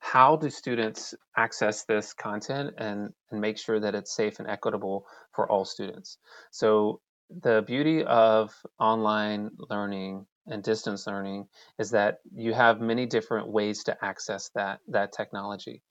how 0.00 0.36
do 0.36 0.48
students 0.48 1.14
access 1.36 1.84
this 1.84 2.12
content 2.12 2.74
and, 2.78 3.12
and 3.30 3.40
make 3.40 3.58
sure 3.58 3.80
that 3.80 3.94
it's 3.94 4.14
safe 4.14 4.38
and 4.38 4.48
equitable 4.48 5.06
for 5.34 5.50
all 5.50 5.64
students? 5.64 6.18
So 6.50 7.00
the 7.42 7.62
beauty 7.66 8.04
of 8.04 8.52
online 8.78 9.50
learning 9.70 10.26
and 10.48 10.62
distance 10.62 11.06
learning 11.06 11.46
is 11.78 11.90
that 11.90 12.18
you 12.34 12.52
have 12.52 12.80
many 12.80 13.06
different 13.06 13.48
ways 13.48 13.84
to 13.84 14.04
access 14.04 14.50
that 14.54 14.80
that 14.88 15.12
technology. 15.12 15.82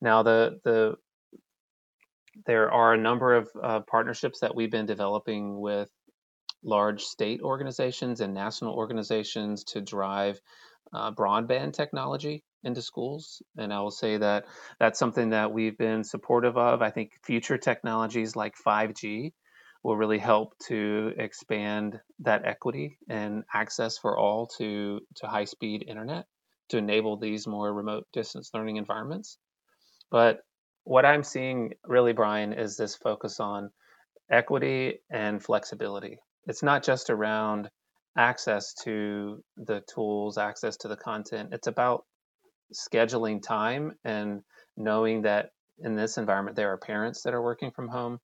Now 0.00 0.22
the 0.22 0.60
the 0.64 0.96
there 2.46 2.70
are 2.70 2.94
a 2.94 2.98
number 2.98 3.34
of 3.34 3.48
uh, 3.60 3.80
partnerships 3.80 4.40
that 4.40 4.54
we've 4.54 4.70
been 4.70 4.86
developing 4.86 5.60
with 5.60 5.90
large 6.62 7.02
state 7.02 7.40
organizations 7.42 8.20
and 8.20 8.34
national 8.34 8.74
organizations 8.74 9.64
to 9.64 9.80
drive 9.80 10.40
uh, 10.92 11.10
broadband 11.12 11.72
technology 11.72 12.44
into 12.64 12.82
schools. 12.82 13.42
And 13.56 13.72
I 13.72 13.80
will 13.80 13.90
say 13.90 14.16
that 14.16 14.46
that's 14.78 14.98
something 14.98 15.30
that 15.30 15.52
we've 15.52 15.76
been 15.76 16.02
supportive 16.04 16.56
of. 16.56 16.82
I 16.82 16.90
think 16.90 17.12
future 17.22 17.58
technologies 17.58 18.34
like 18.34 18.54
5G 18.56 19.32
will 19.82 19.96
really 19.96 20.18
help 20.18 20.54
to 20.68 21.12
expand 21.18 22.00
that 22.20 22.44
equity 22.44 22.98
and 23.08 23.44
access 23.54 23.98
for 23.98 24.18
all 24.18 24.46
to, 24.58 25.00
to 25.16 25.26
high 25.26 25.44
speed 25.44 25.84
internet 25.86 26.26
to 26.68 26.78
enable 26.78 27.16
these 27.16 27.46
more 27.46 27.72
remote 27.72 28.06
distance 28.12 28.50
learning 28.52 28.76
environments. 28.76 29.38
But 30.10 30.40
what 30.84 31.04
I'm 31.04 31.22
seeing 31.22 31.72
really, 31.84 32.12
Brian, 32.12 32.52
is 32.52 32.76
this 32.76 32.96
focus 32.96 33.40
on 33.40 33.70
equity 34.30 35.00
and 35.10 35.42
flexibility. 35.42 36.18
It's 36.46 36.62
not 36.62 36.82
just 36.82 37.10
around 37.10 37.70
access 38.16 38.74
to 38.84 39.42
the 39.56 39.82
tools, 39.92 40.38
access 40.38 40.76
to 40.78 40.88
the 40.88 40.96
content. 40.96 41.50
It's 41.52 41.66
about 41.66 42.04
scheduling 42.74 43.42
time 43.42 43.92
and 44.04 44.42
knowing 44.76 45.22
that 45.22 45.50
in 45.78 45.94
this 45.94 46.18
environment 46.18 46.56
there 46.56 46.72
are 46.72 46.78
parents 46.78 47.22
that 47.22 47.34
are 47.34 47.42
working 47.42 47.70
from 47.70 47.88
home 47.88 48.18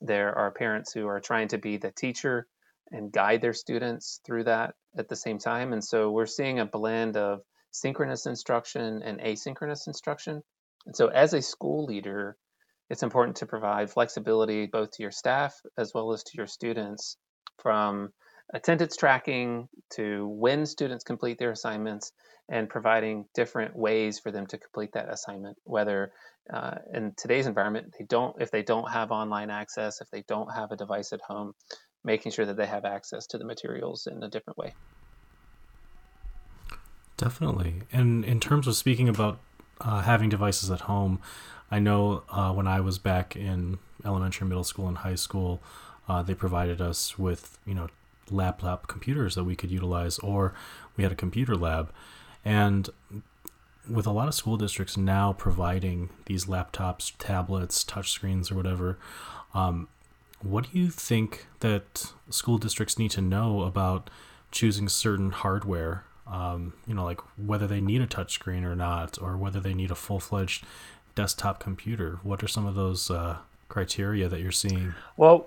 there 0.00 0.36
are 0.36 0.50
parents 0.50 0.92
who 0.92 1.06
are 1.06 1.20
trying 1.20 1.48
to 1.48 1.58
be 1.58 1.76
the 1.76 1.92
teacher 1.92 2.46
and 2.92 3.12
guide 3.12 3.40
their 3.40 3.52
students 3.52 4.20
through 4.24 4.44
that 4.44 4.74
at 4.96 5.08
the 5.08 5.16
same 5.16 5.38
time. 5.38 5.72
And 5.72 5.82
so 5.82 6.10
we're 6.10 6.26
seeing 6.26 6.60
a 6.60 6.66
blend 6.66 7.16
of 7.16 7.40
synchronous 7.70 8.26
instruction 8.26 9.02
and 9.02 9.20
asynchronous 9.20 9.86
instruction. 9.86 10.42
And 10.86 10.94
so 10.94 11.08
as 11.08 11.34
a 11.34 11.42
school 11.42 11.84
leader 11.84 12.36
it's 12.88 13.02
important 13.02 13.36
to 13.36 13.46
provide 13.46 13.90
flexibility 13.90 14.66
both 14.66 14.90
to 14.92 15.02
your 15.02 15.10
staff 15.10 15.60
as 15.76 15.92
well 15.92 16.12
as 16.12 16.22
to 16.22 16.32
your 16.36 16.46
students 16.46 17.16
from 17.58 18.10
attendance 18.52 18.96
tracking 18.96 19.68
to 19.90 20.26
when 20.28 20.66
students 20.66 21.04
complete 21.04 21.38
their 21.38 21.50
assignments 21.50 22.12
and 22.48 22.68
providing 22.68 23.24
different 23.34 23.74
ways 23.74 24.18
for 24.20 24.30
them 24.30 24.46
to 24.46 24.56
complete 24.58 24.92
that 24.92 25.12
assignment 25.12 25.56
whether 25.64 26.12
uh, 26.52 26.76
in 26.94 27.12
today's 27.16 27.46
environment 27.46 27.92
they 27.98 28.04
don't 28.04 28.40
if 28.40 28.50
they 28.52 28.62
don't 28.62 28.90
have 28.90 29.10
online 29.10 29.50
access 29.50 30.00
if 30.00 30.08
they 30.10 30.22
don't 30.28 30.52
have 30.54 30.70
a 30.70 30.76
device 30.76 31.12
at 31.12 31.20
home 31.20 31.52
making 32.04 32.30
sure 32.30 32.46
that 32.46 32.56
they 32.56 32.66
have 32.66 32.84
access 32.84 33.26
to 33.26 33.36
the 33.36 33.44
materials 33.44 34.06
in 34.06 34.22
a 34.22 34.28
different 34.28 34.56
way. 34.56 34.72
Definitely. 37.16 37.82
And 37.92 38.24
in 38.24 38.38
terms 38.38 38.68
of 38.68 38.76
speaking 38.76 39.08
about 39.08 39.40
uh, 39.80 40.02
having 40.02 40.28
devices 40.28 40.70
at 40.70 40.82
home 40.82 41.20
i 41.70 41.78
know 41.78 42.22
uh, 42.30 42.52
when 42.52 42.66
i 42.66 42.80
was 42.80 42.98
back 42.98 43.36
in 43.36 43.78
elementary 44.04 44.46
middle 44.46 44.64
school 44.64 44.88
and 44.88 44.98
high 44.98 45.14
school 45.14 45.60
uh, 46.08 46.22
they 46.22 46.34
provided 46.34 46.80
us 46.80 47.18
with 47.18 47.58
you 47.66 47.74
know 47.74 47.88
laptop 48.30 48.86
computers 48.86 49.34
that 49.34 49.44
we 49.44 49.56
could 49.56 49.70
utilize, 49.70 50.18
or 50.18 50.54
we 50.96 51.02
had 51.02 51.12
a 51.12 51.16
computer 51.16 51.54
lab. 51.54 51.92
And 52.44 52.88
with 53.88 54.06
a 54.06 54.10
lot 54.10 54.28
of 54.28 54.34
school 54.34 54.56
districts 54.56 54.96
now 54.96 55.32
providing 55.32 56.10
these 56.26 56.46
laptops, 56.46 57.12
tablets, 57.18 57.84
touchscreens, 57.84 58.50
or 58.50 58.54
whatever, 58.54 58.98
um, 59.54 59.88
what 60.42 60.70
do 60.70 60.78
you 60.78 60.90
think 60.90 61.46
that 61.60 62.12
school 62.30 62.58
districts 62.58 62.98
need 62.98 63.10
to 63.12 63.20
know 63.20 63.62
about 63.62 64.10
choosing 64.50 64.88
certain 64.88 65.30
hardware? 65.30 66.04
Um, 66.26 66.74
you 66.86 66.94
know, 66.94 67.04
like 67.04 67.20
whether 67.38 67.66
they 67.66 67.80
need 67.80 68.02
a 68.02 68.06
touchscreen 68.06 68.64
or 68.64 68.74
not, 68.74 69.20
or 69.20 69.36
whether 69.36 69.60
they 69.60 69.74
need 69.74 69.90
a 69.90 69.94
full 69.94 70.20
fledged 70.20 70.64
desktop 71.14 71.60
computer. 71.60 72.18
What 72.22 72.42
are 72.42 72.48
some 72.48 72.66
of 72.66 72.74
those 72.74 73.10
uh, 73.10 73.38
criteria 73.68 74.28
that 74.28 74.40
you're 74.40 74.52
seeing? 74.52 74.94
Well, 75.16 75.46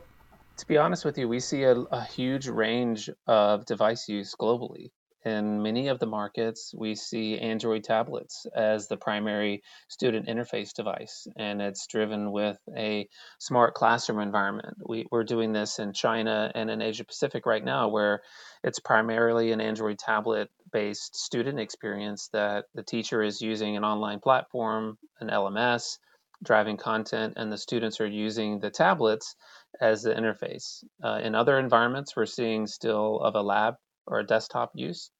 to 0.59 0.67
be 0.67 0.77
honest 0.77 1.05
with 1.05 1.17
you, 1.17 1.27
we 1.27 1.39
see 1.39 1.63
a, 1.63 1.73
a 1.73 2.03
huge 2.03 2.47
range 2.47 3.09
of 3.27 3.65
device 3.65 4.09
use 4.09 4.35
globally. 4.39 4.91
In 5.23 5.61
many 5.61 5.87
of 5.87 5.99
the 5.99 6.05
markets, 6.05 6.73
we 6.77 6.95
see 6.95 7.37
Android 7.37 7.83
tablets 7.83 8.45
as 8.55 8.87
the 8.87 8.97
primary 8.97 9.63
student 9.87 10.27
interface 10.27 10.73
device, 10.73 11.27
and 11.37 11.61
it's 11.61 11.87
driven 11.87 12.31
with 12.31 12.57
a 12.75 13.07
smart 13.39 13.73
classroom 13.73 14.19
environment. 14.19 14.77
We, 14.85 15.07
we're 15.11 15.23
doing 15.23 15.53
this 15.53 15.79
in 15.79 15.93
China 15.93 16.51
and 16.55 16.69
in 16.69 16.81
Asia 16.81 17.05
Pacific 17.05 17.45
right 17.45 17.63
now, 17.63 17.87
where 17.87 18.21
it's 18.63 18.79
primarily 18.79 19.51
an 19.51 19.61
Android 19.61 19.97
tablet 19.97 20.49
based 20.71 21.15
student 21.15 21.59
experience 21.59 22.29
that 22.33 22.65
the 22.73 22.83
teacher 22.83 23.21
is 23.23 23.41
using 23.41 23.77
an 23.77 23.85
online 23.85 24.19
platform, 24.19 24.97
an 25.21 25.29
LMS, 25.29 25.99
driving 26.43 26.77
content, 26.77 27.33
and 27.35 27.51
the 27.51 27.57
students 27.57 27.99
are 27.99 28.07
using 28.07 28.59
the 28.59 28.69
tablets 28.69 29.35
as 29.81 30.03
the 30.03 30.13
interface. 30.13 30.83
Uh, 31.03 31.19
in 31.23 31.35
other 31.35 31.57
environments, 31.57 32.15
we're 32.15 32.25
seeing 32.25 32.67
still 32.67 33.19
of 33.19 33.35
a 33.35 33.41
lab 33.41 33.75
or 34.07 34.19
a 34.19 34.25
desktop 34.25 34.71
use. 34.73 35.11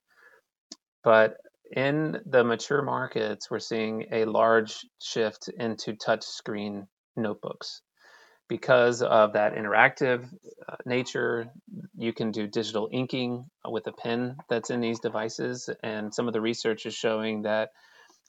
But 1.03 1.37
in 1.71 2.19
the 2.25 2.43
mature 2.43 2.81
markets, 2.81 3.49
we're 3.49 3.59
seeing 3.59 4.05
a 4.11 4.25
large 4.25 4.85
shift 5.01 5.49
into 5.49 5.93
touchscreen 5.93 6.87
notebooks. 7.15 7.81
Because 8.47 9.03
of 9.03 9.33
that 9.33 9.53
interactive 9.53 10.27
uh, 10.67 10.75
nature, 10.85 11.51
you 11.95 12.11
can 12.13 12.31
do 12.31 12.47
digital 12.47 12.89
inking 12.91 13.45
with 13.63 13.85
a 13.85 13.91
pen 13.91 14.37
that's 14.49 14.71
in 14.71 14.81
these 14.81 14.99
devices. 14.99 15.69
And 15.83 16.13
some 16.13 16.27
of 16.27 16.33
the 16.33 16.41
research 16.41 16.87
is 16.87 16.95
showing 16.95 17.43
that 17.43 17.69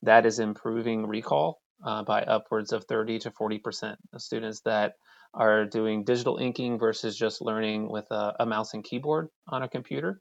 that 0.03 0.27
is 0.27 0.39
improving 0.39 1.07
recall 1.07 1.61
uh, 1.85 2.03
by 2.03 2.23
upwards 2.23 2.73
of 2.73 2.85
30 2.85 3.21
to 3.21 3.31
40% 3.31 3.97
of 4.13 4.21
students 4.21 4.61
that 4.67 4.95
are 5.35 5.65
doing 5.65 6.05
digital 6.05 6.39
inking 6.39 6.79
versus 6.79 7.17
just 7.17 7.41
learning 7.41 7.89
with 7.89 8.07
a, 8.11 8.35
a 8.41 8.47
mouse 8.47 8.75
and 8.75 8.85
keyboard 8.85 9.29
on 9.49 9.63
a 9.63 9.69
computer. 9.69 10.21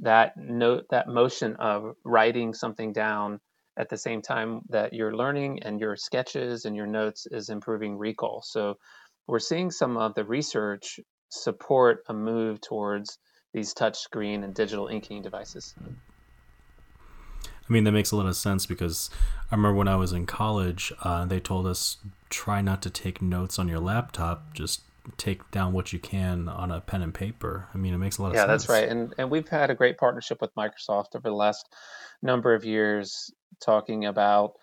That 0.00 0.36
note, 0.36 0.84
that 0.90 1.08
motion 1.08 1.56
of 1.56 1.94
writing 2.04 2.54
something 2.54 2.92
down 2.92 3.40
at 3.76 3.88
the 3.88 3.96
same 3.96 4.22
time 4.22 4.60
that 4.68 4.92
you're 4.92 5.16
learning 5.16 5.62
and 5.62 5.80
your 5.80 5.96
sketches 5.96 6.64
and 6.64 6.74
your 6.74 6.86
notes 6.86 7.26
is 7.30 7.48
improving 7.48 7.96
recall. 7.96 8.42
So 8.44 8.76
we're 9.26 9.38
seeing 9.38 9.70
some 9.70 9.96
of 9.96 10.14
the 10.14 10.24
research 10.24 10.98
support 11.30 12.02
a 12.08 12.14
move 12.14 12.60
towards 12.60 13.18
these 13.52 13.74
touch 13.74 13.98
screen 13.98 14.44
and 14.44 14.54
digital 14.54 14.88
inking 14.88 15.22
devices. 15.22 15.74
I 17.68 17.72
mean, 17.72 17.84
that 17.84 17.92
makes 17.92 18.10
a 18.10 18.16
lot 18.16 18.26
of 18.26 18.36
sense 18.36 18.66
because 18.66 19.10
I 19.50 19.54
remember 19.54 19.76
when 19.76 19.88
I 19.88 19.96
was 19.96 20.12
in 20.12 20.26
college, 20.26 20.92
uh, 21.02 21.24
they 21.26 21.40
told 21.40 21.66
us 21.66 21.98
try 22.30 22.60
not 22.60 22.82
to 22.82 22.90
take 22.90 23.20
notes 23.20 23.58
on 23.58 23.68
your 23.68 23.80
laptop, 23.80 24.54
just 24.54 24.82
take 25.16 25.50
down 25.50 25.72
what 25.72 25.92
you 25.92 25.98
can 25.98 26.48
on 26.48 26.70
a 26.70 26.80
pen 26.80 27.02
and 27.02 27.14
paper. 27.14 27.68
I 27.74 27.78
mean, 27.78 27.94
it 27.94 27.98
makes 27.98 28.18
a 28.18 28.22
lot 28.22 28.28
of 28.28 28.36
sense. 28.36 28.42
Yeah, 28.42 28.46
that's 28.46 28.68
right. 28.68 28.88
And 28.88 29.14
and 29.18 29.30
we've 29.30 29.48
had 29.48 29.70
a 29.70 29.74
great 29.74 29.98
partnership 29.98 30.40
with 30.40 30.54
Microsoft 30.54 31.14
over 31.14 31.28
the 31.28 31.32
last 31.32 31.66
number 32.22 32.54
of 32.54 32.64
years, 32.64 33.30
talking 33.62 34.04
about 34.04 34.54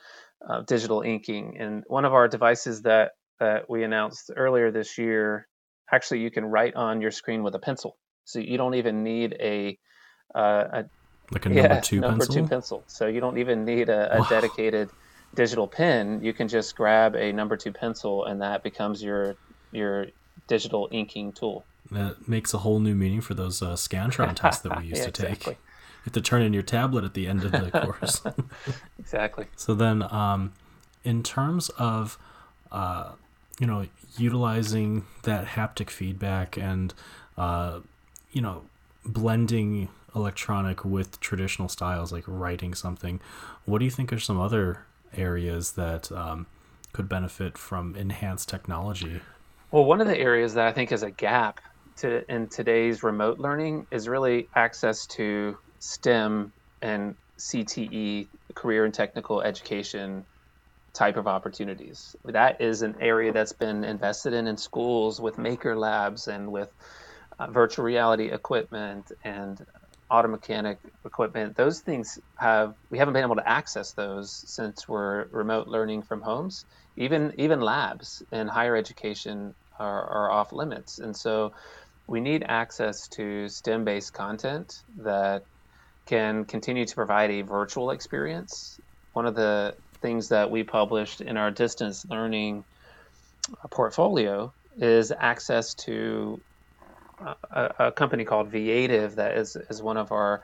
uh, 0.48 0.62
digital 0.62 1.02
inking. 1.02 1.58
And 1.60 1.84
one 1.88 2.06
of 2.06 2.14
our 2.14 2.28
devices 2.28 2.84
that 2.84 3.12
that 3.40 3.70
we 3.70 3.84
announced 3.84 4.32
earlier 4.36 4.72
this 4.72 4.98
year, 4.98 5.48
actually, 5.92 6.22
you 6.22 6.32
can 6.32 6.46
write 6.46 6.76
on 6.76 7.02
your 7.02 7.12
screen 7.12 7.44
with 7.44 7.56
a 7.56 7.60
pencil, 7.60 7.98
so 8.24 8.40
you 8.40 8.58
don't 8.58 8.76
even 8.76 9.04
need 9.04 9.36
a 9.40 9.78
uh, 10.34 10.64
a 10.72 10.84
like 11.32 11.46
a 11.46 11.50
number 11.50 11.62
yeah, 11.76 11.80
two 11.80 12.00
number 12.00 12.26
pencil. 12.26 12.44
two 12.44 12.48
pencil. 12.48 12.84
So 12.88 13.08
you 13.08 13.20
don't 13.20 13.38
even 13.38 13.66
need 13.66 13.90
a, 13.90 14.16
a 14.16 14.20
wow. 14.20 14.28
dedicated 14.30 14.90
digital 15.34 15.68
pen. 15.68 16.24
You 16.24 16.34
can 16.34 16.48
just 16.48 16.76
grab 16.76 17.16
a 17.16 17.32
number 17.32 17.58
two 17.58 17.72
pencil, 17.72 18.26
and 18.26 18.42
that 18.42 18.64
becomes 18.64 19.04
your 19.04 19.36
your 19.72 20.08
digital 20.48 20.88
inking 20.92 21.34
tool. 21.34 21.66
That 21.92 22.28
makes 22.28 22.54
a 22.54 22.60
whole 22.60 22.80
new 22.80 22.96
meaning 22.96 23.22
for 23.22 23.34
those 23.34 23.62
uh, 23.62 23.74
Scantron 23.74 24.36
tests 24.36 24.64
that 24.64 24.80
we 24.80 24.86
used 24.86 25.02
yeah, 25.02 25.06
to 25.06 25.12
take. 25.12 25.32
Exactly. 25.32 25.54
You 25.54 26.06
have 26.06 26.14
to 26.14 26.22
turn 26.22 26.42
in 26.42 26.54
your 26.54 26.64
tablet 26.64 27.04
at 27.04 27.14
the 27.14 27.28
end 27.28 27.44
of 27.44 27.52
the 27.52 27.72
course. 27.72 28.22
exactly. 29.00 29.48
So 29.56 29.74
then, 29.74 30.04
um, 30.04 30.54
in 31.04 31.24
terms 31.24 31.70
of, 31.70 32.20
uh, 32.72 33.14
you 33.60 33.66
know, 33.66 33.88
utilizing 34.18 35.06
that 35.24 35.46
haptic 35.48 35.90
feedback 35.90 36.58
and, 36.58 36.94
uh, 37.38 37.80
you 38.32 38.42
know, 38.42 38.64
blending 39.04 39.90
electronic 40.16 40.86
with 40.86 41.20
traditional 41.20 41.68
styles 41.68 42.12
like 42.12 42.24
writing 42.28 42.74
something. 42.74 43.20
What 43.66 43.80
do 43.80 43.86
you 43.86 43.92
think 43.92 44.14
are 44.14 44.20
some 44.20 44.40
other 44.40 44.86
areas 45.16 45.74
that 45.74 46.12
um, 46.12 46.48
could 46.94 47.10
benefit 47.10 47.58
from 47.58 47.96
enhanced 47.96 48.50
technology? 48.50 49.22
Well, 49.72 49.86
one 49.86 50.02
of 50.02 50.08
the 50.08 50.18
areas 50.18 50.54
that 50.54 50.68
I 50.68 50.72
think 50.72 50.92
is 50.92 51.04
a 51.04 51.12
gap 51.12 51.60
to, 51.98 52.30
in 52.32 52.48
today's 52.48 53.04
remote 53.04 53.40
learning 53.40 53.88
is 53.92 54.08
really 54.08 54.48
access 54.56 55.06
to 55.08 55.58
STEM 55.80 56.52
and 56.82 57.16
CTE, 57.38 58.28
career 58.54 58.86
and 58.86 58.94
technical 58.94 59.42
education 59.42 60.26
type 60.94 61.18
of 61.18 61.28
opportunities. 61.28 62.16
That 62.24 62.62
is 62.62 62.82
an 62.82 62.96
area 63.02 63.34
that's 63.34 63.52
been 63.52 63.84
invested 63.84 64.34
in 64.34 64.48
in 64.48 64.56
schools 64.58 65.20
with 65.20 65.38
maker 65.38 65.76
labs 65.76 66.28
and 66.28 66.52
with 66.52 66.72
uh, 67.38 67.48
virtual 67.48 67.84
reality 67.84 68.32
equipment 68.32 69.12
and 69.24 69.66
auto 70.10 70.28
mechanic 70.28 70.80
equipment. 71.06 71.56
Those 71.56 71.82
things 71.82 72.20
have 72.38 72.74
we 72.90 72.98
haven't 72.98 73.14
been 73.14 73.24
able 73.24 73.36
to 73.38 73.50
access 73.50 73.94
those 73.94 74.44
since 74.46 74.88
we're 74.88 75.26
remote 75.32 75.68
learning 75.68 76.04
from 76.04 76.22
homes. 76.22 76.66
Even 76.98 77.34
even 77.38 77.60
labs 77.62 78.24
in 78.32 78.48
higher 78.48 78.76
education 78.76 79.56
are, 79.80 80.08
are 80.08 80.32
off 80.32 80.54
limits, 80.54 81.00
and 81.00 81.16
so 81.16 81.52
we 82.08 82.22
need 82.22 82.46
access 82.48 83.08
to 83.10 83.48
STEM-based 83.50 84.14
content 84.14 84.74
that 84.98 85.42
can 86.06 86.46
continue 86.46 86.86
to 86.86 86.96
provide 86.96 87.32
a 87.32 87.42
virtual 87.42 87.90
experience. 87.90 88.80
One 89.14 89.26
of 89.26 89.36
the 89.36 89.76
things 90.02 90.30
that 90.30 90.52
we 90.52 90.64
published 90.64 91.22
in 91.22 91.36
our 91.36 91.50
distance 91.50 92.06
learning 92.08 92.64
portfolio 93.72 94.54
is 94.78 95.12
access 95.12 95.74
to 95.74 96.40
a, 97.20 97.72
a 97.80 97.92
company 97.92 98.26
called 98.26 98.52
Veative 98.52 99.16
that 99.16 99.38
is, 99.38 99.56
is 99.70 99.82
one 99.82 99.98
of 99.98 100.12
our 100.12 100.44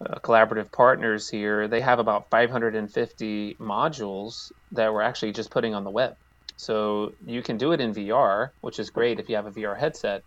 uh, 0.00 0.18
collaborative 0.20 0.72
partners 0.72 1.28
here. 1.28 1.68
They 1.68 1.80
have 1.80 1.98
about 1.98 2.30
550 2.30 3.56
modules 3.60 4.50
that 4.72 4.92
we're 4.92 5.02
actually 5.02 5.32
just 5.32 5.50
putting 5.50 5.74
on 5.74 5.84
the 5.84 5.90
web. 5.90 6.14
So 6.56 7.12
you 7.24 7.42
can 7.42 7.56
do 7.56 7.72
it 7.72 7.80
in 7.80 7.94
VR, 7.94 8.50
which 8.60 8.78
is 8.78 8.90
great 8.90 9.18
if 9.20 9.28
you 9.28 9.36
have 9.36 9.46
a 9.46 9.50
VR 9.50 9.78
headset. 9.78 10.22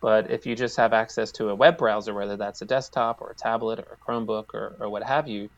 But 0.00 0.30
if 0.30 0.46
you 0.46 0.54
just 0.54 0.76
have 0.76 0.92
access 0.92 1.32
to 1.32 1.48
a 1.48 1.54
web 1.54 1.78
browser, 1.78 2.14
whether 2.14 2.36
that's 2.36 2.62
a 2.62 2.66
desktop 2.66 3.20
or 3.20 3.30
a 3.30 3.34
tablet 3.34 3.80
or 3.80 3.94
a 3.94 4.10
Chromebook 4.10 4.46
or, 4.54 4.76
or 4.80 4.90
what 4.90 5.02
have 5.02 5.28
you, 5.28 5.48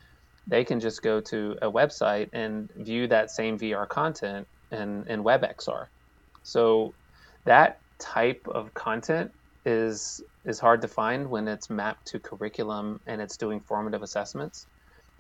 they 0.46 0.64
can 0.64 0.80
just 0.80 1.02
go 1.02 1.20
to 1.20 1.56
a 1.60 1.70
website 1.70 2.28
and 2.32 2.70
view 2.76 3.08
that 3.08 3.30
same 3.30 3.58
VR 3.58 3.88
content 3.88 4.46
in, 4.70 5.04
in 5.08 5.24
WebXR. 5.24 5.86
So 6.42 6.94
that 7.44 7.80
type 7.98 8.46
of 8.46 8.72
content 8.74 9.32
is 9.68 10.22
is 10.44 10.58
hard 10.58 10.80
to 10.80 10.88
find 10.88 11.28
when 11.28 11.46
it's 11.46 11.68
mapped 11.68 12.06
to 12.06 12.18
curriculum 12.18 13.00
and 13.06 13.20
it's 13.20 13.36
doing 13.36 13.60
formative 13.60 14.02
assessments. 14.02 14.66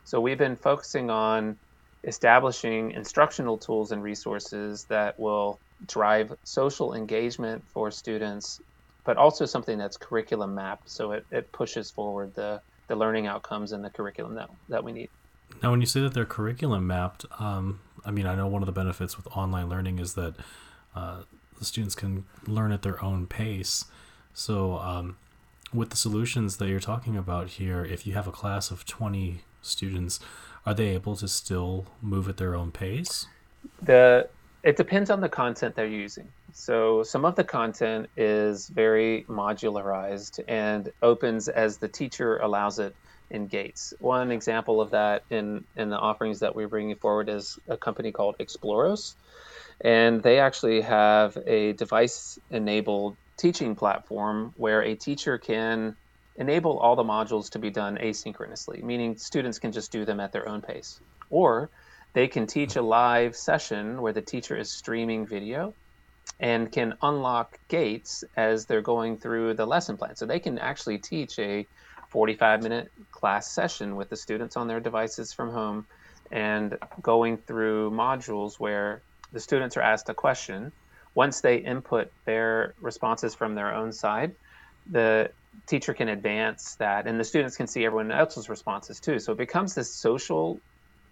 So 0.04 0.20
we've 0.20 0.38
been 0.38 0.56
focusing 0.56 1.10
on 1.10 1.58
establishing 2.04 2.92
instructional 2.92 3.58
tools 3.58 3.92
and 3.92 4.02
resources 4.02 4.84
that 4.84 5.18
will 5.20 5.58
drive 5.86 6.32
social 6.44 6.94
engagement 6.94 7.62
for 7.72 7.90
students 7.90 8.60
but 9.04 9.16
also 9.16 9.46
something 9.46 9.78
that's 9.78 9.96
curriculum 9.96 10.54
mapped 10.54 10.88
so 10.90 11.12
it, 11.12 11.24
it 11.30 11.50
pushes 11.50 11.90
forward 11.90 12.34
the, 12.34 12.60
the 12.88 12.94
learning 12.96 13.26
outcomes 13.26 13.72
and 13.72 13.84
the 13.84 13.90
curriculum 13.90 14.34
that, 14.34 14.50
that 14.68 14.84
we 14.84 14.92
need. 14.92 15.08
Now, 15.62 15.70
when 15.70 15.80
you 15.80 15.86
say 15.86 16.00
that 16.00 16.12
they're 16.12 16.26
curriculum 16.26 16.86
mapped, 16.86 17.24
um, 17.38 17.80
I 18.04 18.10
mean, 18.10 18.26
I 18.26 18.34
know 18.34 18.46
one 18.46 18.60
of 18.62 18.66
the 18.66 18.72
benefits 18.72 19.16
with 19.16 19.26
online 19.36 19.68
learning 19.68 19.98
is 19.98 20.12
that 20.14 20.34
uh, 20.94 21.22
the 21.58 21.64
students 21.64 21.94
can 21.94 22.26
learn 22.46 22.70
at 22.70 22.82
their 22.82 23.02
own 23.02 23.26
pace. 23.26 23.86
So, 24.38 24.78
um, 24.78 25.16
with 25.74 25.90
the 25.90 25.96
solutions 25.96 26.58
that 26.58 26.68
you're 26.68 26.78
talking 26.78 27.16
about 27.16 27.48
here, 27.48 27.84
if 27.84 28.06
you 28.06 28.12
have 28.12 28.28
a 28.28 28.30
class 28.30 28.70
of 28.70 28.86
20 28.86 29.40
students, 29.62 30.20
are 30.64 30.74
they 30.74 30.90
able 30.90 31.16
to 31.16 31.26
still 31.26 31.86
move 32.00 32.28
at 32.28 32.36
their 32.36 32.54
own 32.54 32.70
pace? 32.70 33.26
The 33.82 34.28
it 34.62 34.76
depends 34.76 35.10
on 35.10 35.20
the 35.20 35.28
content 35.28 35.74
they're 35.74 35.86
using. 35.86 36.28
So 36.52 37.02
some 37.02 37.24
of 37.24 37.34
the 37.34 37.42
content 37.42 38.10
is 38.16 38.68
very 38.68 39.24
modularized 39.28 40.38
and 40.46 40.92
opens 41.02 41.48
as 41.48 41.78
the 41.78 41.88
teacher 41.88 42.36
allows 42.36 42.78
it 42.78 42.94
in 43.30 43.48
gates. 43.48 43.92
One 43.98 44.30
example 44.30 44.80
of 44.80 44.90
that 44.90 45.24
in, 45.30 45.64
in 45.74 45.90
the 45.90 45.98
offerings 45.98 46.38
that 46.40 46.54
we're 46.54 46.68
bringing 46.68 46.94
forward 46.94 47.28
is 47.28 47.58
a 47.66 47.76
company 47.76 48.12
called 48.12 48.38
Exploros. 48.38 49.14
And 49.80 50.22
they 50.22 50.38
actually 50.38 50.80
have 50.82 51.36
a 51.44 51.72
device 51.72 52.38
enabled 52.50 53.16
teaching 53.38 53.74
platform 53.74 54.52
where 54.56 54.82
a 54.82 54.94
teacher 54.94 55.38
can 55.38 55.96
enable 56.36 56.78
all 56.78 56.96
the 56.96 57.04
modules 57.04 57.50
to 57.50 57.58
be 57.58 57.70
done 57.70 57.96
asynchronously, 57.96 58.82
meaning 58.82 59.16
students 59.16 59.58
can 59.58 59.72
just 59.72 59.90
do 59.90 60.04
them 60.04 60.20
at 60.20 60.32
their 60.32 60.48
own 60.48 60.60
pace. 60.60 61.00
Or 61.30 61.70
they 62.12 62.28
can 62.28 62.46
teach 62.46 62.76
a 62.76 62.82
live 62.82 63.34
session 63.36 64.00
where 64.02 64.12
the 64.12 64.22
teacher 64.22 64.56
is 64.56 64.70
streaming 64.70 65.26
video 65.26 65.74
and 66.40 66.70
can 66.70 66.94
unlock 67.02 67.58
gates 67.68 68.24
as 68.36 68.66
they're 68.66 68.82
going 68.82 69.16
through 69.16 69.54
the 69.54 69.66
lesson 69.66 69.96
plan. 69.96 70.14
So 70.16 70.26
they 70.26 70.38
can 70.38 70.58
actually 70.58 70.98
teach 70.98 71.38
a 71.38 71.66
45 72.10 72.62
minute 72.62 72.90
class 73.10 73.50
session 73.50 73.96
with 73.96 74.08
the 74.08 74.16
students 74.16 74.56
on 74.56 74.68
their 74.68 74.80
devices 74.80 75.32
from 75.32 75.50
home 75.50 75.86
and 76.30 76.78
going 77.02 77.38
through 77.38 77.90
modules 77.90 78.58
where 78.58 79.02
the 79.32 79.40
students 79.40 79.76
are 79.76 79.82
asked 79.82 80.08
a 80.08 80.14
question. 80.14 80.72
Once 81.18 81.40
they 81.40 81.56
input 81.56 82.12
their 82.26 82.74
responses 82.80 83.34
from 83.34 83.56
their 83.56 83.74
own 83.74 83.90
side, 83.90 84.30
the 84.92 85.28
teacher 85.66 85.92
can 85.92 86.08
advance 86.08 86.76
that 86.78 87.08
and 87.08 87.18
the 87.18 87.24
students 87.24 87.56
can 87.56 87.66
see 87.66 87.84
everyone 87.84 88.12
else's 88.12 88.48
responses 88.48 89.00
too. 89.00 89.18
So 89.18 89.32
it 89.32 89.38
becomes 89.38 89.74
this 89.74 89.92
social 89.92 90.60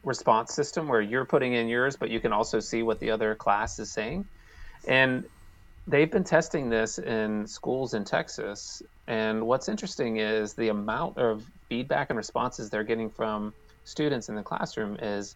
response 0.05 0.55
system 0.55 0.87
where 0.87 1.01
you're 1.01 1.25
putting 1.25 1.55
in 1.55 1.67
yours, 1.67 1.97
but 1.97 2.09
you 2.09 2.21
can 2.21 2.33
also 2.33 2.61
see 2.61 2.85
what 2.85 3.01
the 3.01 3.11
other 3.11 3.35
class 3.35 3.81
is 3.81 3.93
saying. 3.93 4.25
And 4.87 5.25
they've 5.89 6.13
been 6.13 6.23
testing 6.23 6.71
this 6.71 7.01
in 7.01 7.45
schools 7.49 7.93
in 7.93 8.05
Texas. 8.05 8.81
And 9.09 9.45
what's 9.45 9.69
interesting 9.69 10.19
is 10.19 10.55
the 10.55 10.69
amount 10.69 11.19
of 11.19 11.43
feedback 11.69 12.11
and 12.11 12.17
responses 12.17 12.71
they're 12.71 12.85
getting 12.85 13.11
from 13.11 13.53
students 13.83 14.29
in 14.29 14.37
the 14.37 14.45
classroom 14.45 14.99
is 15.03 15.35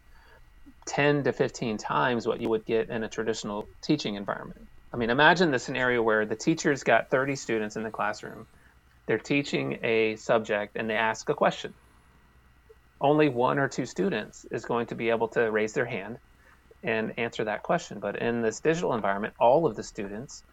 10 0.85 1.23
to 1.23 1.33
15 1.33 1.77
times 1.77 2.27
what 2.27 2.41
you 2.41 2.49
would 2.49 2.65
get 2.65 2.89
in 2.89 3.03
a 3.03 3.09
traditional 3.09 3.67
teaching 3.81 4.15
environment. 4.15 4.67
I 4.93 4.97
mean, 4.97 5.09
imagine 5.09 5.51
the 5.51 5.59
scenario 5.59 6.01
where 6.01 6.25
the 6.25 6.35
teacher's 6.35 6.83
got 6.83 7.09
30 7.09 7.35
students 7.35 7.75
in 7.75 7.83
the 7.83 7.91
classroom. 7.91 8.45
They're 9.05 9.17
teaching 9.17 9.79
a 9.83 10.15
subject 10.17 10.75
and 10.75 10.89
they 10.89 10.95
ask 10.95 11.29
a 11.29 11.33
question. 11.33 11.73
Only 12.99 13.29
one 13.29 13.57
or 13.57 13.67
two 13.67 13.85
students 13.85 14.45
is 14.51 14.65
going 14.65 14.87
to 14.87 14.95
be 14.95 15.09
able 15.09 15.27
to 15.29 15.49
raise 15.49 15.73
their 15.73 15.85
hand 15.85 16.17
and 16.83 17.17
answer 17.17 17.43
that 17.45 17.63
question. 17.63 17.99
But 17.99 18.17
in 18.17 18.41
this 18.41 18.59
digital 18.59 18.93
environment, 18.93 19.33
all 19.39 19.65
of 19.65 19.75
the 19.75 19.83
students 19.83 20.43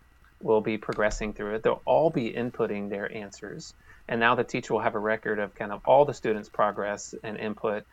will 0.41 0.61
be 0.61 0.79
progressing 0.79 1.33
through 1.33 1.57
it. 1.57 1.63
They'll 1.63 1.83
all 1.85 2.11
be 2.11 2.33
inputting 2.33 2.89
their 2.89 3.13
answers. 3.15 3.75
And 4.09 4.21
now 4.21 4.35
the 4.35 4.45
teacher 4.45 4.73
will 4.73 4.81
have 4.81 4.95
a 4.95 5.01
record 5.01 5.39
of 5.39 5.55
kind 5.55 5.73
of 5.73 5.81
all 5.85 6.05
the 6.05 6.15
students' 6.15 6.49
progress 6.49 7.15
and 7.23 7.37
input 7.37 7.85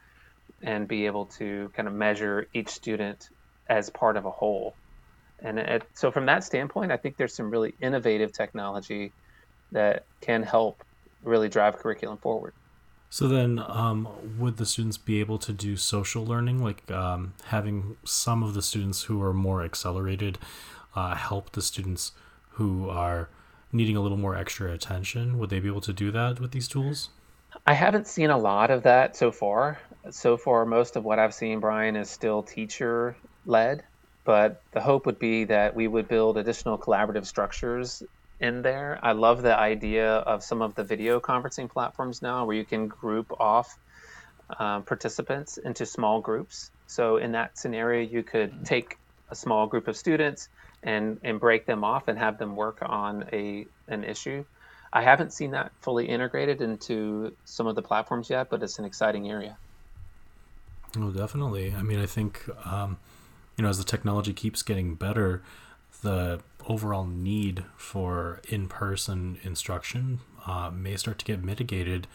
and 0.66 0.88
be 0.88 1.06
able 1.06 1.26
to 1.28 1.72
kind 1.76 1.88
of 1.88 1.94
measure 1.94 2.48
each 2.54 2.70
student 2.70 3.30
as 3.70 3.90
part 3.90 4.18
of 4.18 4.26
a 4.26 4.32
whole. 4.32 4.76
And 5.40 5.60
it, 5.60 5.84
so, 5.94 6.12
from 6.12 6.26
that 6.26 6.44
standpoint, 6.44 6.92
I 6.92 6.98
think 6.98 7.18
there's 7.18 7.34
some 7.34 7.50
really 7.50 7.74
innovative 7.82 8.34
technology 8.34 9.12
that 9.72 10.06
can 10.22 10.44
help 10.44 10.84
really 11.24 11.50
drive 11.50 11.78
curriculum 11.78 12.18
forward. 12.18 12.54
So 13.10 13.28
then, 13.28 13.64
um, 13.68 14.08
would 14.40 14.58
the 14.58 14.66
students 14.66 14.98
be 14.98 15.20
able 15.20 15.38
to 15.40 15.54
do 15.54 15.78
social 15.78 16.26
learning, 16.26 16.64
like 16.64 16.90
um, 16.92 17.34
having 17.46 17.98
some 18.04 18.44
of 18.44 18.54
the 18.54 18.62
students 18.62 19.04
who 19.04 19.22
are 19.22 19.34
more 19.34 19.64
accelerated 19.64 20.38
uh, 20.96 21.16
help 21.16 21.52
the 21.52 21.62
students 21.62 22.14
who 22.52 22.90
are 22.90 23.30
needing 23.72 23.96
a 23.96 24.02
little 24.02 24.18
more 24.18 24.36
extra 24.36 24.72
attention? 24.72 25.38
Would 25.38 25.50
they 25.50 25.60
be 25.60 25.68
able 25.68 25.82
to 25.82 25.94
do 25.94 26.12
that 26.12 26.40
with 26.40 26.52
these 26.52 26.68
tools? 26.68 27.10
I 27.66 27.74
haven't 27.74 28.08
seen 28.08 28.30
a 28.30 28.38
lot 28.38 28.72
of 28.72 28.84
that 28.84 29.16
so 29.16 29.32
far. 29.32 29.80
So 30.12 30.38
far, 30.38 30.66
most 30.66 30.96
of 30.96 31.04
what 31.04 31.20
I've 31.20 31.34
seen, 31.34 31.60
Brian, 31.60 31.96
is 31.96 32.10
still 32.10 32.44
teacher 32.44 33.16
led. 33.46 33.84
But 34.24 34.62
the 34.72 34.82
hope 34.82 35.06
would 35.06 35.20
be 35.20 35.46
that 35.46 35.76
we 35.76 35.88
would 35.88 36.08
build 36.08 36.38
additional 36.38 36.78
collaborative 36.78 37.26
structures 37.26 38.02
in 38.40 38.62
there. 38.64 39.00
I 39.02 39.14
love 39.14 39.42
the 39.42 39.58
idea 39.58 40.14
of 40.16 40.44
some 40.44 40.62
of 40.62 40.76
the 40.76 40.84
video 40.84 41.20
conferencing 41.20 41.70
platforms 41.70 42.22
now 42.22 42.46
where 42.46 42.56
you 42.56 42.66
can 42.66 42.88
group 42.88 43.32
off 43.40 43.78
um, 44.60 44.84
participants 44.84 45.58
into 45.58 45.86
small 45.86 46.22
groups. 46.22 46.72
So 46.88 47.18
in 47.18 47.32
that 47.34 47.58
scenario, 47.58 48.08
you 48.08 48.24
could 48.24 48.66
take 48.66 48.98
a 49.30 49.36
small 49.36 49.68
group 49.68 49.88
of 49.88 49.96
students 49.96 50.50
and, 50.84 51.20
and 51.24 51.40
break 51.40 51.66
them 51.66 51.84
off 51.84 52.08
and 52.08 52.18
have 52.18 52.38
them 52.38 52.56
work 52.56 52.78
on 52.82 53.26
a 53.32 53.66
an 53.88 54.04
issue. 54.04 54.46
I 54.92 55.02
haven't 55.02 55.34
seen 55.34 55.52
that 55.52 55.72
fully 55.82 56.06
integrated 56.06 56.62
into 56.62 57.36
some 57.44 57.68
of 57.68 57.76
the 57.76 57.82
platforms 57.82 58.30
yet, 58.30 58.50
but 58.50 58.64
it's 58.64 58.80
an 58.80 58.86
exciting 58.86 59.30
area. 59.30 59.58
Oh, 60.98 61.12
definitely. 61.12 61.74
I 61.74 61.82
mean, 61.82 62.00
I 62.00 62.06
think 62.06 62.44
um, 62.66 62.98
you 63.58 63.64
know 63.64 63.70
as 63.70 63.78
the 63.78 63.84
technology 63.84 64.34
keeps 64.34 64.62
getting 64.62 64.96
better, 64.96 65.42
the 66.02 66.42
overall 66.68 67.06
need 67.06 67.64
for 67.78 68.42
in-person 68.50 69.40
instruction 69.44 70.20
uh, 70.46 70.70
may 70.72 70.96
start 70.96 71.20
to 71.20 71.26
get 71.26 71.44
mitigated 71.44 72.08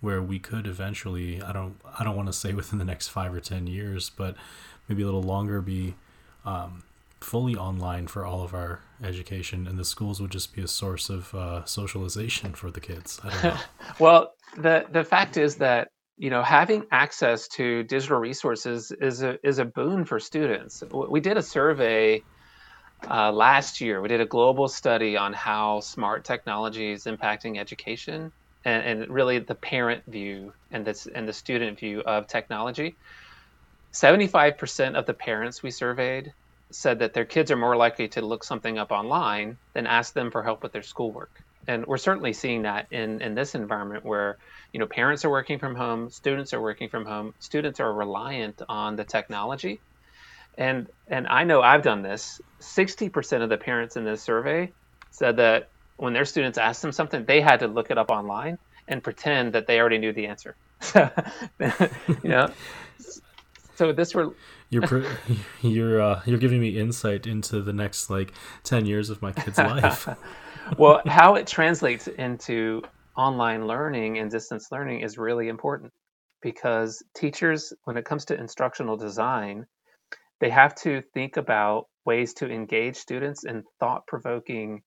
where 0.00 0.22
we 0.22 0.38
could 0.38 0.66
eventually 0.66 1.40
i 1.42 1.52
don't 1.52 1.76
i 1.98 2.04
don't 2.04 2.16
want 2.16 2.26
to 2.28 2.32
say 2.32 2.52
within 2.60 2.78
the 2.78 2.84
next 2.84 3.08
five 3.08 3.32
or 3.32 3.40
ten 3.40 3.66
years 3.66 4.10
but 4.10 4.36
maybe 4.88 5.02
a 5.02 5.06
little 5.06 5.22
longer 5.22 5.60
be 5.60 5.94
um, 6.44 6.82
fully 7.20 7.56
online 7.56 8.06
for 8.06 8.26
all 8.26 8.42
of 8.42 8.52
our 8.52 8.80
education 9.02 9.66
and 9.66 9.78
the 9.78 9.84
schools 9.84 10.20
would 10.20 10.30
just 10.30 10.54
be 10.54 10.60
a 10.60 10.68
source 10.68 11.08
of 11.08 11.34
uh, 11.34 11.64
socialization 11.64 12.52
for 12.52 12.70
the 12.70 12.80
kids 12.80 13.20
well 13.98 14.34
the 14.58 14.84
the 14.92 15.04
fact 15.04 15.36
is 15.36 15.56
that 15.56 15.88
you 16.16 16.30
know, 16.30 16.42
having 16.42 16.84
access 16.92 17.48
to 17.48 17.82
digital 17.84 18.18
resources 18.18 18.92
is 19.00 19.22
a 19.22 19.38
is 19.46 19.58
a 19.58 19.64
boon 19.64 20.04
for 20.04 20.20
students. 20.20 20.82
We 21.10 21.20
did 21.20 21.36
a 21.36 21.42
survey 21.42 22.24
uh, 23.10 23.32
last 23.32 23.80
year. 23.80 24.00
We 24.00 24.08
did 24.08 24.20
a 24.20 24.26
global 24.26 24.68
study 24.68 25.16
on 25.16 25.32
how 25.32 25.80
smart 25.80 26.24
technology 26.24 26.92
is 26.92 27.04
impacting 27.04 27.58
education, 27.58 28.32
and, 28.64 29.02
and 29.02 29.10
really 29.12 29.40
the 29.40 29.56
parent 29.56 30.04
view 30.08 30.52
and 30.70 30.86
this 30.86 31.06
and 31.14 31.28
the 31.28 31.32
student 31.32 31.78
view 31.78 32.00
of 32.02 32.26
technology. 32.28 32.98
Seventy-five 33.92 34.58
percent 34.58 34.96
of 34.96 35.06
the 35.06 35.14
parents 35.14 35.62
we 35.62 35.70
surveyed 35.70 36.32
said 36.72 36.98
that 37.00 37.14
their 37.14 37.24
kids 37.24 37.50
are 37.50 37.56
more 37.56 37.76
likely 37.76 38.08
to 38.08 38.26
look 38.26 38.44
something 38.44 38.78
up 38.78 38.90
online 38.92 39.58
than 39.74 39.86
ask 39.86 40.14
them 40.14 40.30
for 40.30 40.42
help 40.42 40.62
with 40.62 40.72
their 40.72 40.82
schoolwork 40.82 41.32
and 41.66 41.86
we're 41.86 41.98
certainly 41.98 42.32
seeing 42.32 42.62
that 42.62 42.86
in 42.90 43.20
in 43.20 43.34
this 43.34 43.54
environment 43.54 44.04
where 44.04 44.36
you 44.72 44.80
know 44.80 44.86
parents 44.86 45.24
are 45.24 45.30
working 45.30 45.58
from 45.58 45.74
home 45.74 46.10
students 46.10 46.52
are 46.52 46.60
working 46.60 46.88
from 46.88 47.04
home 47.04 47.34
students 47.38 47.80
are 47.80 47.92
reliant 47.92 48.62
on 48.68 48.96
the 48.96 49.04
technology. 49.04 49.80
And 50.56 50.88
and 51.08 51.26
i 51.26 51.44
know 51.44 51.62
i've 51.62 51.82
done 51.82 52.02
this. 52.02 52.40
60% 52.60 53.42
of 53.42 53.48
the 53.48 53.58
parents 53.58 53.96
in 53.96 54.04
this 54.04 54.22
survey 54.22 54.72
said 55.10 55.36
that 55.36 55.68
when 55.96 56.12
their 56.12 56.24
students 56.24 56.58
asked 56.58 56.82
them 56.82 56.92
something 56.92 57.24
they 57.24 57.40
had 57.40 57.60
to 57.60 57.68
look 57.68 57.90
it 57.90 57.98
up 57.98 58.10
online 58.10 58.58
and 58.88 59.02
pretend 59.02 59.52
that 59.54 59.66
they 59.66 59.80
already 59.80 59.98
knew 59.98 60.12
the 60.12 60.26
answer. 60.26 60.56
So 60.80 61.10
you 61.60 62.30
know? 62.30 62.50
So 63.76 63.92
this 63.92 64.14
were 64.14 64.34
you're 64.70 65.04
you're 65.62 66.00
uh, 66.00 66.22
you're 66.26 66.38
giving 66.38 66.60
me 66.60 66.78
insight 66.78 67.26
into 67.26 67.60
the 67.60 67.72
next 67.72 68.10
like 68.10 68.32
10 68.64 68.86
years 68.86 69.10
of 69.10 69.22
my 69.22 69.32
kid's 69.32 69.58
life 69.72 70.08
well, 70.78 71.02
how 71.06 71.34
it 71.34 71.46
translates 71.46 72.08
into 72.08 72.82
online 73.16 73.66
learning 73.66 74.18
and 74.18 74.30
distance 74.30 74.68
learning 74.72 75.00
is 75.00 75.18
really 75.18 75.48
important 75.48 75.92
because 76.42 77.02
teachers, 77.14 77.72
when 77.84 77.96
it 77.96 78.04
comes 78.04 78.24
to 78.26 78.38
instructional 78.38 78.96
design, 78.96 79.66
they 80.40 80.50
have 80.50 80.74
to 80.74 81.02
think 81.14 81.36
about 81.36 81.86
ways 82.04 82.34
to 82.34 82.50
engage 82.50 82.96
students 82.96 83.44
in 83.44 83.64
thought 83.80 84.06
provoking 84.06 84.82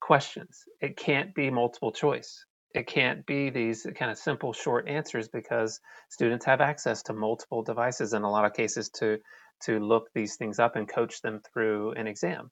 questions. 0.00 0.64
It 0.80 0.96
can't 0.96 1.34
be 1.34 1.50
multiple 1.50 1.92
choice. 1.92 2.44
It 2.74 2.86
can't 2.86 3.26
be 3.26 3.50
these 3.50 3.86
kind 3.96 4.10
of 4.10 4.18
simple 4.18 4.52
short 4.52 4.88
answers 4.88 5.28
because 5.28 5.80
students 6.08 6.44
have 6.46 6.60
access 6.60 7.02
to 7.04 7.12
multiple 7.12 7.62
devices 7.62 8.12
in 8.12 8.22
a 8.22 8.30
lot 8.30 8.44
of 8.44 8.54
cases 8.54 8.90
to 9.00 9.18
to 9.64 9.78
look 9.78 10.08
these 10.14 10.36
things 10.36 10.58
up 10.58 10.76
and 10.76 10.88
coach 10.88 11.20
them 11.20 11.40
through 11.52 11.92
an 11.92 12.06
exam. 12.06 12.50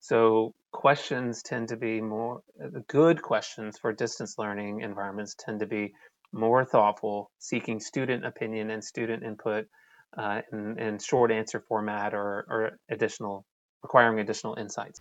So 0.00 0.54
questions 0.72 1.42
tend 1.42 1.68
to 1.68 1.76
be 1.76 2.00
more 2.00 2.42
uh, 2.62 2.80
good 2.88 3.22
questions 3.22 3.78
for 3.78 3.92
distance 3.92 4.36
learning 4.38 4.80
environments 4.80 5.34
tend 5.38 5.60
to 5.60 5.66
be 5.66 5.92
more 6.32 6.64
thoughtful, 6.64 7.30
seeking 7.38 7.80
student 7.80 8.24
opinion 8.24 8.70
and 8.70 8.82
student 8.82 9.22
input 9.22 9.66
uh, 10.16 10.40
in, 10.52 10.78
in, 10.78 10.98
short 10.98 11.30
answer 11.30 11.60
format 11.68 12.14
or, 12.14 12.46
or 12.48 12.78
additional 12.88 13.44
requiring 13.82 14.18
additional 14.20 14.54
insights. 14.56 15.00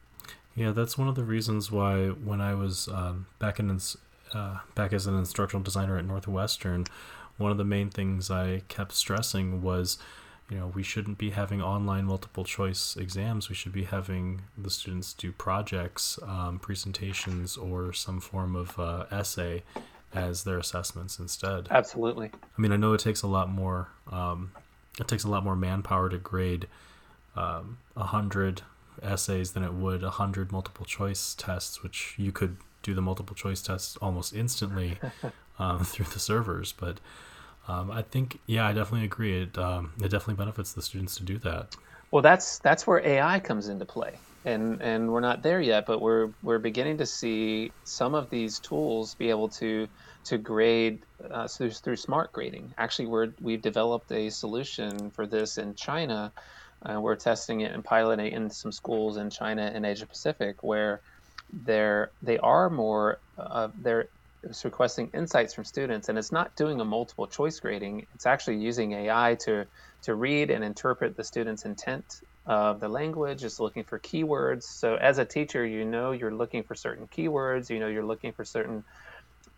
Yeah, 0.56 0.72
that's 0.72 0.98
one 0.98 1.08
of 1.08 1.16
the 1.16 1.24
reasons 1.24 1.72
why 1.72 2.08
when 2.08 2.42
I 2.42 2.54
was 2.54 2.88
um, 2.90 3.28
back 3.40 3.60
in 3.60 3.80
uh, 4.34 4.60
back 4.76 4.94
as 4.94 5.08
an 5.08 5.18
instructional 5.18 5.64
designer 5.64 5.98
at 5.98 6.06
Northwestern, 6.06 6.86
one 7.38 7.52
of 7.52 7.58
the 7.58 7.64
main 7.64 7.90
things 7.90 8.30
I 8.30 8.62
kept 8.68 8.92
stressing 8.94 9.62
was 9.62 9.98
you 10.50 10.58
know 10.58 10.72
we 10.74 10.84
shouldn't 10.84 11.18
be 11.18 11.32
having 11.32 11.62
online 11.62 12.06
multiple 12.06 12.44
choice 12.44 12.96
exams. 12.98 13.50
We 13.50 13.56
should 13.56 13.74
be 13.74 13.84
having 13.84 14.42
the 14.58 14.70
students 14.70 15.14
do 15.14 15.32
projects 15.32 16.20
um, 16.24 16.60
presentations 16.60 17.58
or 17.58 17.94
some 17.94 18.20
form 18.20 18.56
of 18.56 18.80
uh, 18.80 19.06
essay 19.12 19.64
as 20.14 20.44
their 20.44 20.58
assessments 20.58 21.20
instead. 21.20 21.68
Absolutely. 21.70 22.32
I 22.34 22.62
mean 22.62 22.72
i 22.72 22.76
know 22.76 22.94
it 22.94 23.00
takes 23.00 23.22
a 23.22 23.28
lot 23.28 23.50
more 23.50 23.90
um, 24.12 24.52
it 25.00 25.08
takes 25.08 25.24
a 25.24 25.30
lot 25.30 25.44
more 25.44 25.56
manpower 25.56 26.10
to 26.10 26.18
grade 26.18 26.68
um, 27.36 27.78
a 27.96 28.02
um, 28.02 28.08
hundred 28.08 28.62
essays 29.02 29.52
than 29.54 29.64
it 29.64 29.74
would 29.74 30.04
a 30.04 30.12
hundred 30.12 30.52
multiple 30.52 30.86
choice 30.86 31.36
tests 31.36 31.84
which 31.84 32.16
you 32.18 32.32
could 32.32 32.58
do 32.82 32.94
the 32.94 33.02
multiple 33.02 33.36
choice 33.36 33.62
tests 33.62 33.98
almost 33.98 34.34
instantly 34.34 34.98
um, 35.60 35.84
through 35.84 36.06
the 36.06 36.20
servers 36.20 36.74
but 36.74 37.00
um, 37.68 37.92
I 37.92 38.02
think, 38.02 38.40
yeah, 38.46 38.66
I 38.68 38.74
definitely 38.74 39.06
agree. 39.06 39.44
It 39.44 39.58
um, 39.58 39.94
it 39.98 40.10
definitely 40.10 40.36
benefits 40.36 40.74
the 40.74 40.82
students 40.82 41.16
to 41.18 41.24
do 41.24 41.38
that. 41.40 41.76
Well, 42.12 42.24
that's 42.24 42.60
that's 42.60 42.88
where 42.88 43.06
AI 43.06 43.40
comes 43.40 43.68
into 43.70 43.86
play, 43.86 44.18
and 44.46 44.82
and 44.82 45.12
we're 45.12 45.20
not 45.20 45.44
there 45.44 45.62
yet, 45.62 45.86
but 45.86 46.02
we're 46.02 46.30
we're 46.42 46.60
beginning 46.60 46.98
to 46.98 47.06
see 47.06 47.72
some 47.84 48.16
of 48.16 48.30
these 48.30 48.60
tools 48.60 49.14
be 49.16 49.30
able 49.30 49.50
to 49.50 49.88
to 50.26 50.38
grade 50.38 51.06
uh, 51.32 51.48
through, 51.48 51.72
through 51.72 51.96
smart 51.96 52.32
grading. 52.34 52.74
Actually, 52.78 53.08
we're 53.08 53.34
we've 53.40 53.62
developed 53.62 54.12
a 54.12 54.30
solution 54.30 55.12
for 55.12 55.28
this 55.28 55.58
in 55.58 55.76
China. 55.76 56.32
Uh, 56.82 57.00
we're 57.00 57.16
testing 57.16 57.62
it 57.62 57.74
and 57.74 57.84
piloting 57.84 58.28
it 58.28 58.34
in 58.34 58.50
some 58.50 58.72
schools 58.72 59.18
in 59.18 59.30
China 59.30 59.70
and 59.74 59.86
Asia 59.86 60.08
Pacific 60.08 60.64
where 60.64 61.02
they're 61.52 62.12
they 62.22 62.38
are 62.40 62.70
more 62.70 63.20
uh, 63.38 63.68
they're 63.82 64.08
it's 64.44 64.64
requesting 64.66 65.10
insights 65.14 65.54
from 65.54 65.66
students 65.66 66.10
and 66.10 66.18
it's 66.18 66.32
not 66.32 66.56
doing 66.56 66.80
a 66.80 66.86
multiple 66.86 67.28
choice 67.28 67.60
grading. 67.60 68.06
It's 68.14 68.26
actually 68.26 68.58
using 68.58 68.94
ai 68.94 69.38
to 69.46 69.66
to 70.04 70.16
read 70.16 70.50
and 70.50 70.64
interpret 70.64 71.18
the 71.18 71.24
student's 71.24 71.66
intent 71.66 72.06
of 72.46 72.80
the 72.80 72.90
language 72.90 73.44
it's 73.44 73.60
looking 73.60 73.84
for 73.84 74.00
keywords. 74.00 74.64
So 74.64 74.96
as 74.96 75.18
a 75.18 75.26
teacher 75.26 75.66
you 75.66 75.86
know 75.86 76.12
you're 76.12 76.36
looking 76.36 76.64
for 76.64 76.76
certain 76.76 77.08
keywords 77.08 77.70
you 77.70 77.80
know 77.80 77.88
you're 77.88 78.06
looking 78.06 78.34
for 78.34 78.46
certain 78.46 78.84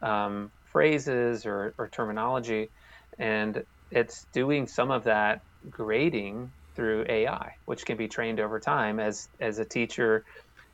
um, 0.02 0.52
phrases 0.66 1.46
or, 1.46 1.76
or 1.78 1.90
terminology 1.90 2.72
and 3.20 3.64
it's 3.92 4.28
doing 4.34 4.68
some 4.68 4.92
of 4.92 5.04
that 5.06 5.42
grading 5.70 6.52
through 6.76 7.06
ai 7.10 7.52
which 7.66 7.86
can 7.86 7.98
be 7.98 8.08
trained 8.08 8.40
over 8.40 8.60
time. 8.60 9.00
As 9.00 9.28
as 9.40 9.60
a 9.60 9.66
teacher 9.66 10.24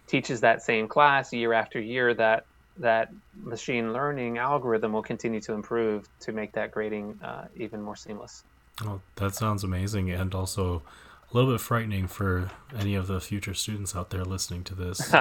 teaches 0.07 0.41
that 0.41 0.61
same 0.61 0.87
class 0.87 1.33
year 1.33 1.53
after 1.53 1.79
year 1.81 2.13
that 2.15 2.43
that 2.79 3.11
machine 3.43 3.93
learning 3.93 4.37
algorithm 4.37 4.93
will 4.93 5.03
continue 5.03 5.39
to 5.41 5.53
improve 5.53 6.07
to 6.21 6.31
make 6.31 6.51
that 6.53 6.71
grading 6.71 7.19
uh, 7.23 7.47
even 7.55 7.81
more 7.81 7.95
seamless. 7.95 8.43
Oh, 8.83 9.01
that 9.15 9.33
sounds 9.33 9.63
amazing, 9.63 10.11
and 10.11 10.35
also 10.35 10.83
a 11.31 11.35
little 11.35 11.51
bit 11.51 11.59
frightening 11.59 12.07
for 12.07 12.51
any 12.77 12.95
of 12.95 13.07
the 13.07 13.19
future 13.19 13.53
students 13.53 13.95
out 13.95 14.11
there 14.11 14.23
listening 14.23 14.63
to 14.65 14.75
this, 14.75 15.11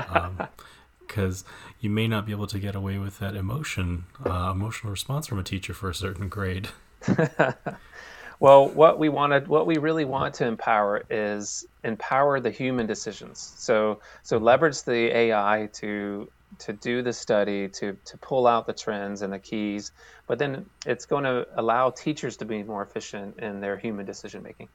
because 1.01 1.42
um, 1.47 1.49
you 1.81 1.90
may 1.90 2.07
not 2.07 2.27
be 2.27 2.33
able 2.33 2.47
to 2.47 2.59
get 2.59 2.75
away 2.75 2.99
with 2.99 3.19
that 3.19 3.35
emotion, 3.35 4.05
uh, 4.25 4.51
emotional 4.53 4.90
response 4.90 5.27
from 5.27 5.38
a 5.38 5.42
teacher 5.42 5.73
for 5.73 5.88
a 5.88 5.95
certain 5.95 6.29
grade. 6.29 6.69
well, 8.40 8.69
what 8.69 8.99
we 8.99 9.09
wanted, 9.09 9.49
what 9.49 9.66
we 9.66 9.79
really 9.79 10.05
want 10.05 10.35
to 10.35 10.47
empower 10.47 11.03
is 11.09 11.66
empower 11.83 12.40
the 12.40 12.51
human 12.51 12.87
decisions. 12.87 13.55
So, 13.57 14.01
so 14.23 14.37
leverage 14.37 14.83
the 14.83 15.16
AI 15.16 15.69
to 15.75 16.29
to 16.59 16.72
do 16.72 17.02
the 17.02 17.12
study 17.12 17.68
to 17.68 17.96
to 18.04 18.16
pull 18.18 18.46
out 18.46 18.66
the 18.66 18.72
trends 18.72 19.22
and 19.22 19.32
the 19.32 19.38
keys 19.38 19.92
but 20.26 20.38
then 20.38 20.66
it's 20.87 21.06
going 21.06 21.24
to 21.24 21.46
allow 21.56 21.90
teachers 21.90 22.37
to 22.38 22.44
be 22.44 22.62
more 22.62 22.82
efficient 22.82 23.38
in 23.38 23.61
their 23.61 23.76
human 23.76 24.04
decision 24.04 24.42
making. 24.42 24.68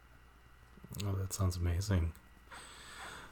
Oh 1.05 1.13
that 1.13 1.34
sounds 1.34 1.57
amazing. 1.57 2.13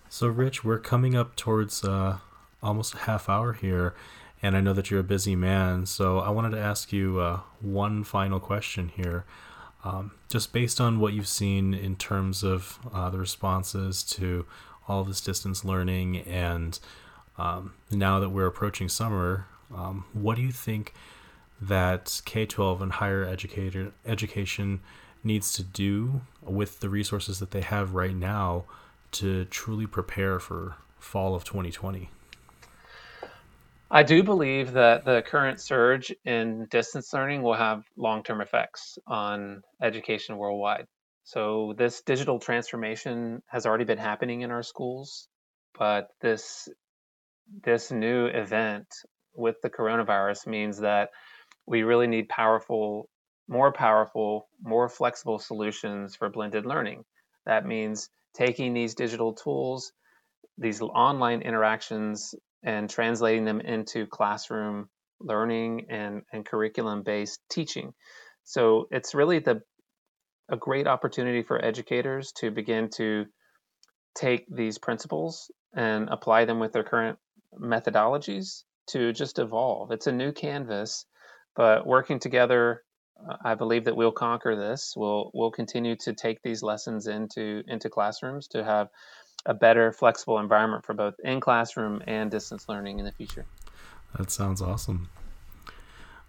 So 0.09 0.27
rich 0.27 0.63
we're 0.63 0.79
coming 0.79 1.15
up 1.15 1.35
towards 1.35 1.83
uh, 1.83 2.17
almost 2.63 2.93
a 2.95 2.97
half 2.99 3.29
hour 3.29 3.53
here 3.53 3.93
and 4.41 4.55
i 4.55 4.61
know 4.61 4.73
that 4.73 4.89
you're 4.89 4.99
a 4.99 5.03
busy 5.03 5.35
man 5.35 5.85
so 5.85 6.19
i 6.19 6.29
wanted 6.29 6.49
to 6.49 6.59
ask 6.59 6.91
you 6.91 7.19
uh, 7.19 7.39
one 7.61 8.03
final 8.03 8.39
question 8.39 8.91
here. 8.95 9.25
Um, 9.83 10.11
just 10.29 10.51
based 10.51 10.81
on 10.81 10.99
what 10.99 11.13
you've 11.13 11.27
seen 11.27 11.73
in 11.73 11.95
terms 11.95 12.43
of 12.43 12.79
uh, 12.93 13.09
the 13.09 13.17
responses 13.17 14.03
to 14.03 14.45
all 14.87 15.03
this 15.03 15.21
distance 15.21 15.63
learning 15.63 16.17
and 16.17 16.77
um, 17.39 17.73
now 17.89 18.19
that 18.19 18.29
we're 18.29 18.45
approaching 18.45 18.89
summer, 18.89 19.47
um, 19.73 20.05
what 20.13 20.35
do 20.35 20.41
you 20.41 20.51
think 20.51 20.93
that 21.61 22.21
K 22.25 22.45
12 22.45 22.81
and 22.81 22.91
higher 22.91 23.23
educator, 23.23 23.93
education 24.05 24.81
needs 25.23 25.53
to 25.53 25.63
do 25.63 26.21
with 26.41 26.81
the 26.81 26.89
resources 26.89 27.39
that 27.39 27.51
they 27.51 27.61
have 27.61 27.93
right 27.93 28.15
now 28.15 28.65
to 29.11 29.45
truly 29.45 29.87
prepare 29.87 30.39
for 30.39 30.75
fall 30.99 31.33
of 31.33 31.43
2020? 31.45 32.09
I 33.91 34.03
do 34.03 34.21
believe 34.21 34.73
that 34.73 35.03
the 35.05 35.23
current 35.25 35.59
surge 35.59 36.13
in 36.23 36.67
distance 36.69 37.11
learning 37.13 37.41
will 37.41 37.55
have 37.55 37.83
long 37.97 38.21
term 38.21 38.41
effects 38.41 38.99
on 39.07 39.61
education 39.81 40.37
worldwide. 40.37 40.85
So, 41.23 41.73
this 41.77 42.01
digital 42.01 42.39
transformation 42.39 43.41
has 43.47 43.65
already 43.65 43.85
been 43.85 43.97
happening 43.97 44.41
in 44.41 44.51
our 44.51 44.63
schools, 44.63 45.27
but 45.77 46.09
this 46.21 46.69
this 47.63 47.91
new 47.91 48.25
event 48.25 48.87
with 49.35 49.55
the 49.61 49.69
coronavirus 49.69 50.47
means 50.47 50.79
that 50.79 51.09
we 51.65 51.83
really 51.83 52.07
need 52.07 52.29
powerful, 52.29 53.09
more 53.47 53.71
powerful, 53.71 54.47
more 54.61 54.89
flexible 54.89 55.39
solutions 55.39 56.15
for 56.15 56.29
blended 56.29 56.65
learning. 56.65 57.03
That 57.45 57.65
means 57.65 58.09
taking 58.35 58.73
these 58.73 58.95
digital 58.95 59.33
tools, 59.33 59.91
these 60.57 60.81
online 60.81 61.41
interactions, 61.41 62.35
and 62.63 62.89
translating 62.89 63.45
them 63.45 63.61
into 63.61 64.05
classroom 64.07 64.89
learning 65.21 65.87
and, 65.89 66.21
and 66.31 66.45
curriculum 66.45 67.03
based 67.03 67.39
teaching. 67.49 67.93
so 68.43 68.87
it's 68.91 69.13
really 69.13 69.39
the 69.39 69.61
a 70.51 70.57
great 70.57 70.87
opportunity 70.87 71.43
for 71.43 71.63
educators 71.63 72.31
to 72.31 72.49
begin 72.49 72.89
to 72.89 73.25
take 74.15 74.45
these 74.49 74.77
principles 74.79 75.51
and 75.75 76.09
apply 76.09 76.45
them 76.45 76.59
with 76.59 76.71
their 76.71 76.83
current 76.83 77.19
methodologies 77.57 78.63
to 78.87 79.13
just 79.13 79.39
evolve. 79.39 79.91
It's 79.91 80.07
a 80.07 80.11
new 80.11 80.31
canvas, 80.31 81.05
but 81.55 81.85
working 81.85 82.19
together, 82.19 82.83
uh, 83.27 83.35
I 83.43 83.55
believe 83.55 83.85
that 83.85 83.95
we'll 83.95 84.11
conquer 84.11 84.55
this. 84.55 84.93
We'll 84.95 85.31
we'll 85.33 85.51
continue 85.51 85.95
to 85.97 86.13
take 86.13 86.41
these 86.41 86.63
lessons 86.63 87.07
into 87.07 87.63
into 87.67 87.89
classrooms 87.89 88.47
to 88.49 88.63
have 88.63 88.89
a 89.45 89.53
better 89.53 89.91
flexible 89.91 90.39
environment 90.39 90.85
for 90.85 90.93
both 90.93 91.15
in 91.23 91.39
classroom 91.39 92.01
and 92.07 92.29
distance 92.29 92.67
learning 92.67 92.99
in 92.99 93.05
the 93.05 93.11
future. 93.11 93.45
That 94.17 94.31
sounds 94.31 94.61
awesome. 94.61 95.09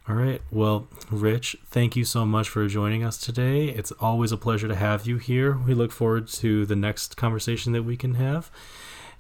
All 0.08 0.14
right. 0.14 0.42
Well, 0.50 0.88
Rich, 1.10 1.56
thank 1.66 1.94
you 1.94 2.04
so 2.04 2.26
much 2.26 2.48
for 2.48 2.66
joining 2.66 3.04
us 3.04 3.18
today. 3.18 3.66
It's 3.66 3.92
always 3.92 4.32
a 4.32 4.36
pleasure 4.36 4.66
to 4.66 4.74
have 4.74 5.06
you 5.06 5.18
here. 5.18 5.56
We 5.56 5.74
look 5.74 5.92
forward 5.92 6.26
to 6.28 6.66
the 6.66 6.76
next 6.76 7.16
conversation 7.16 7.72
that 7.74 7.84
we 7.84 7.96
can 7.96 8.14
have. 8.14 8.50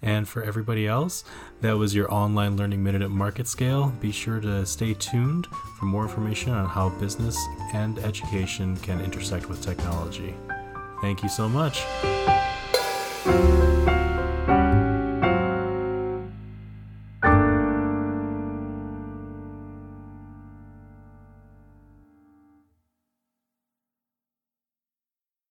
And 0.02 0.26
for 0.26 0.42
everybody 0.42 0.86
else, 0.86 1.24
that 1.60 1.76
was 1.76 1.94
your 1.94 2.12
online 2.12 2.56
learning 2.56 2.82
minute 2.82 3.02
at 3.02 3.10
MarketScale. 3.10 4.00
Be 4.00 4.12
sure 4.12 4.40
to 4.40 4.64
stay 4.64 4.94
tuned 4.94 5.46
for 5.78 5.84
more 5.84 6.04
information 6.04 6.52
on 6.52 6.66
how 6.66 6.88
business 6.88 7.36
and 7.74 7.98
education 7.98 8.76
can 8.78 9.00
intersect 9.00 9.48
with 9.48 9.62
technology. 9.62 10.34
Thank 11.02 11.22
you 11.22 11.28
so 11.28 11.48
much. 11.48 11.84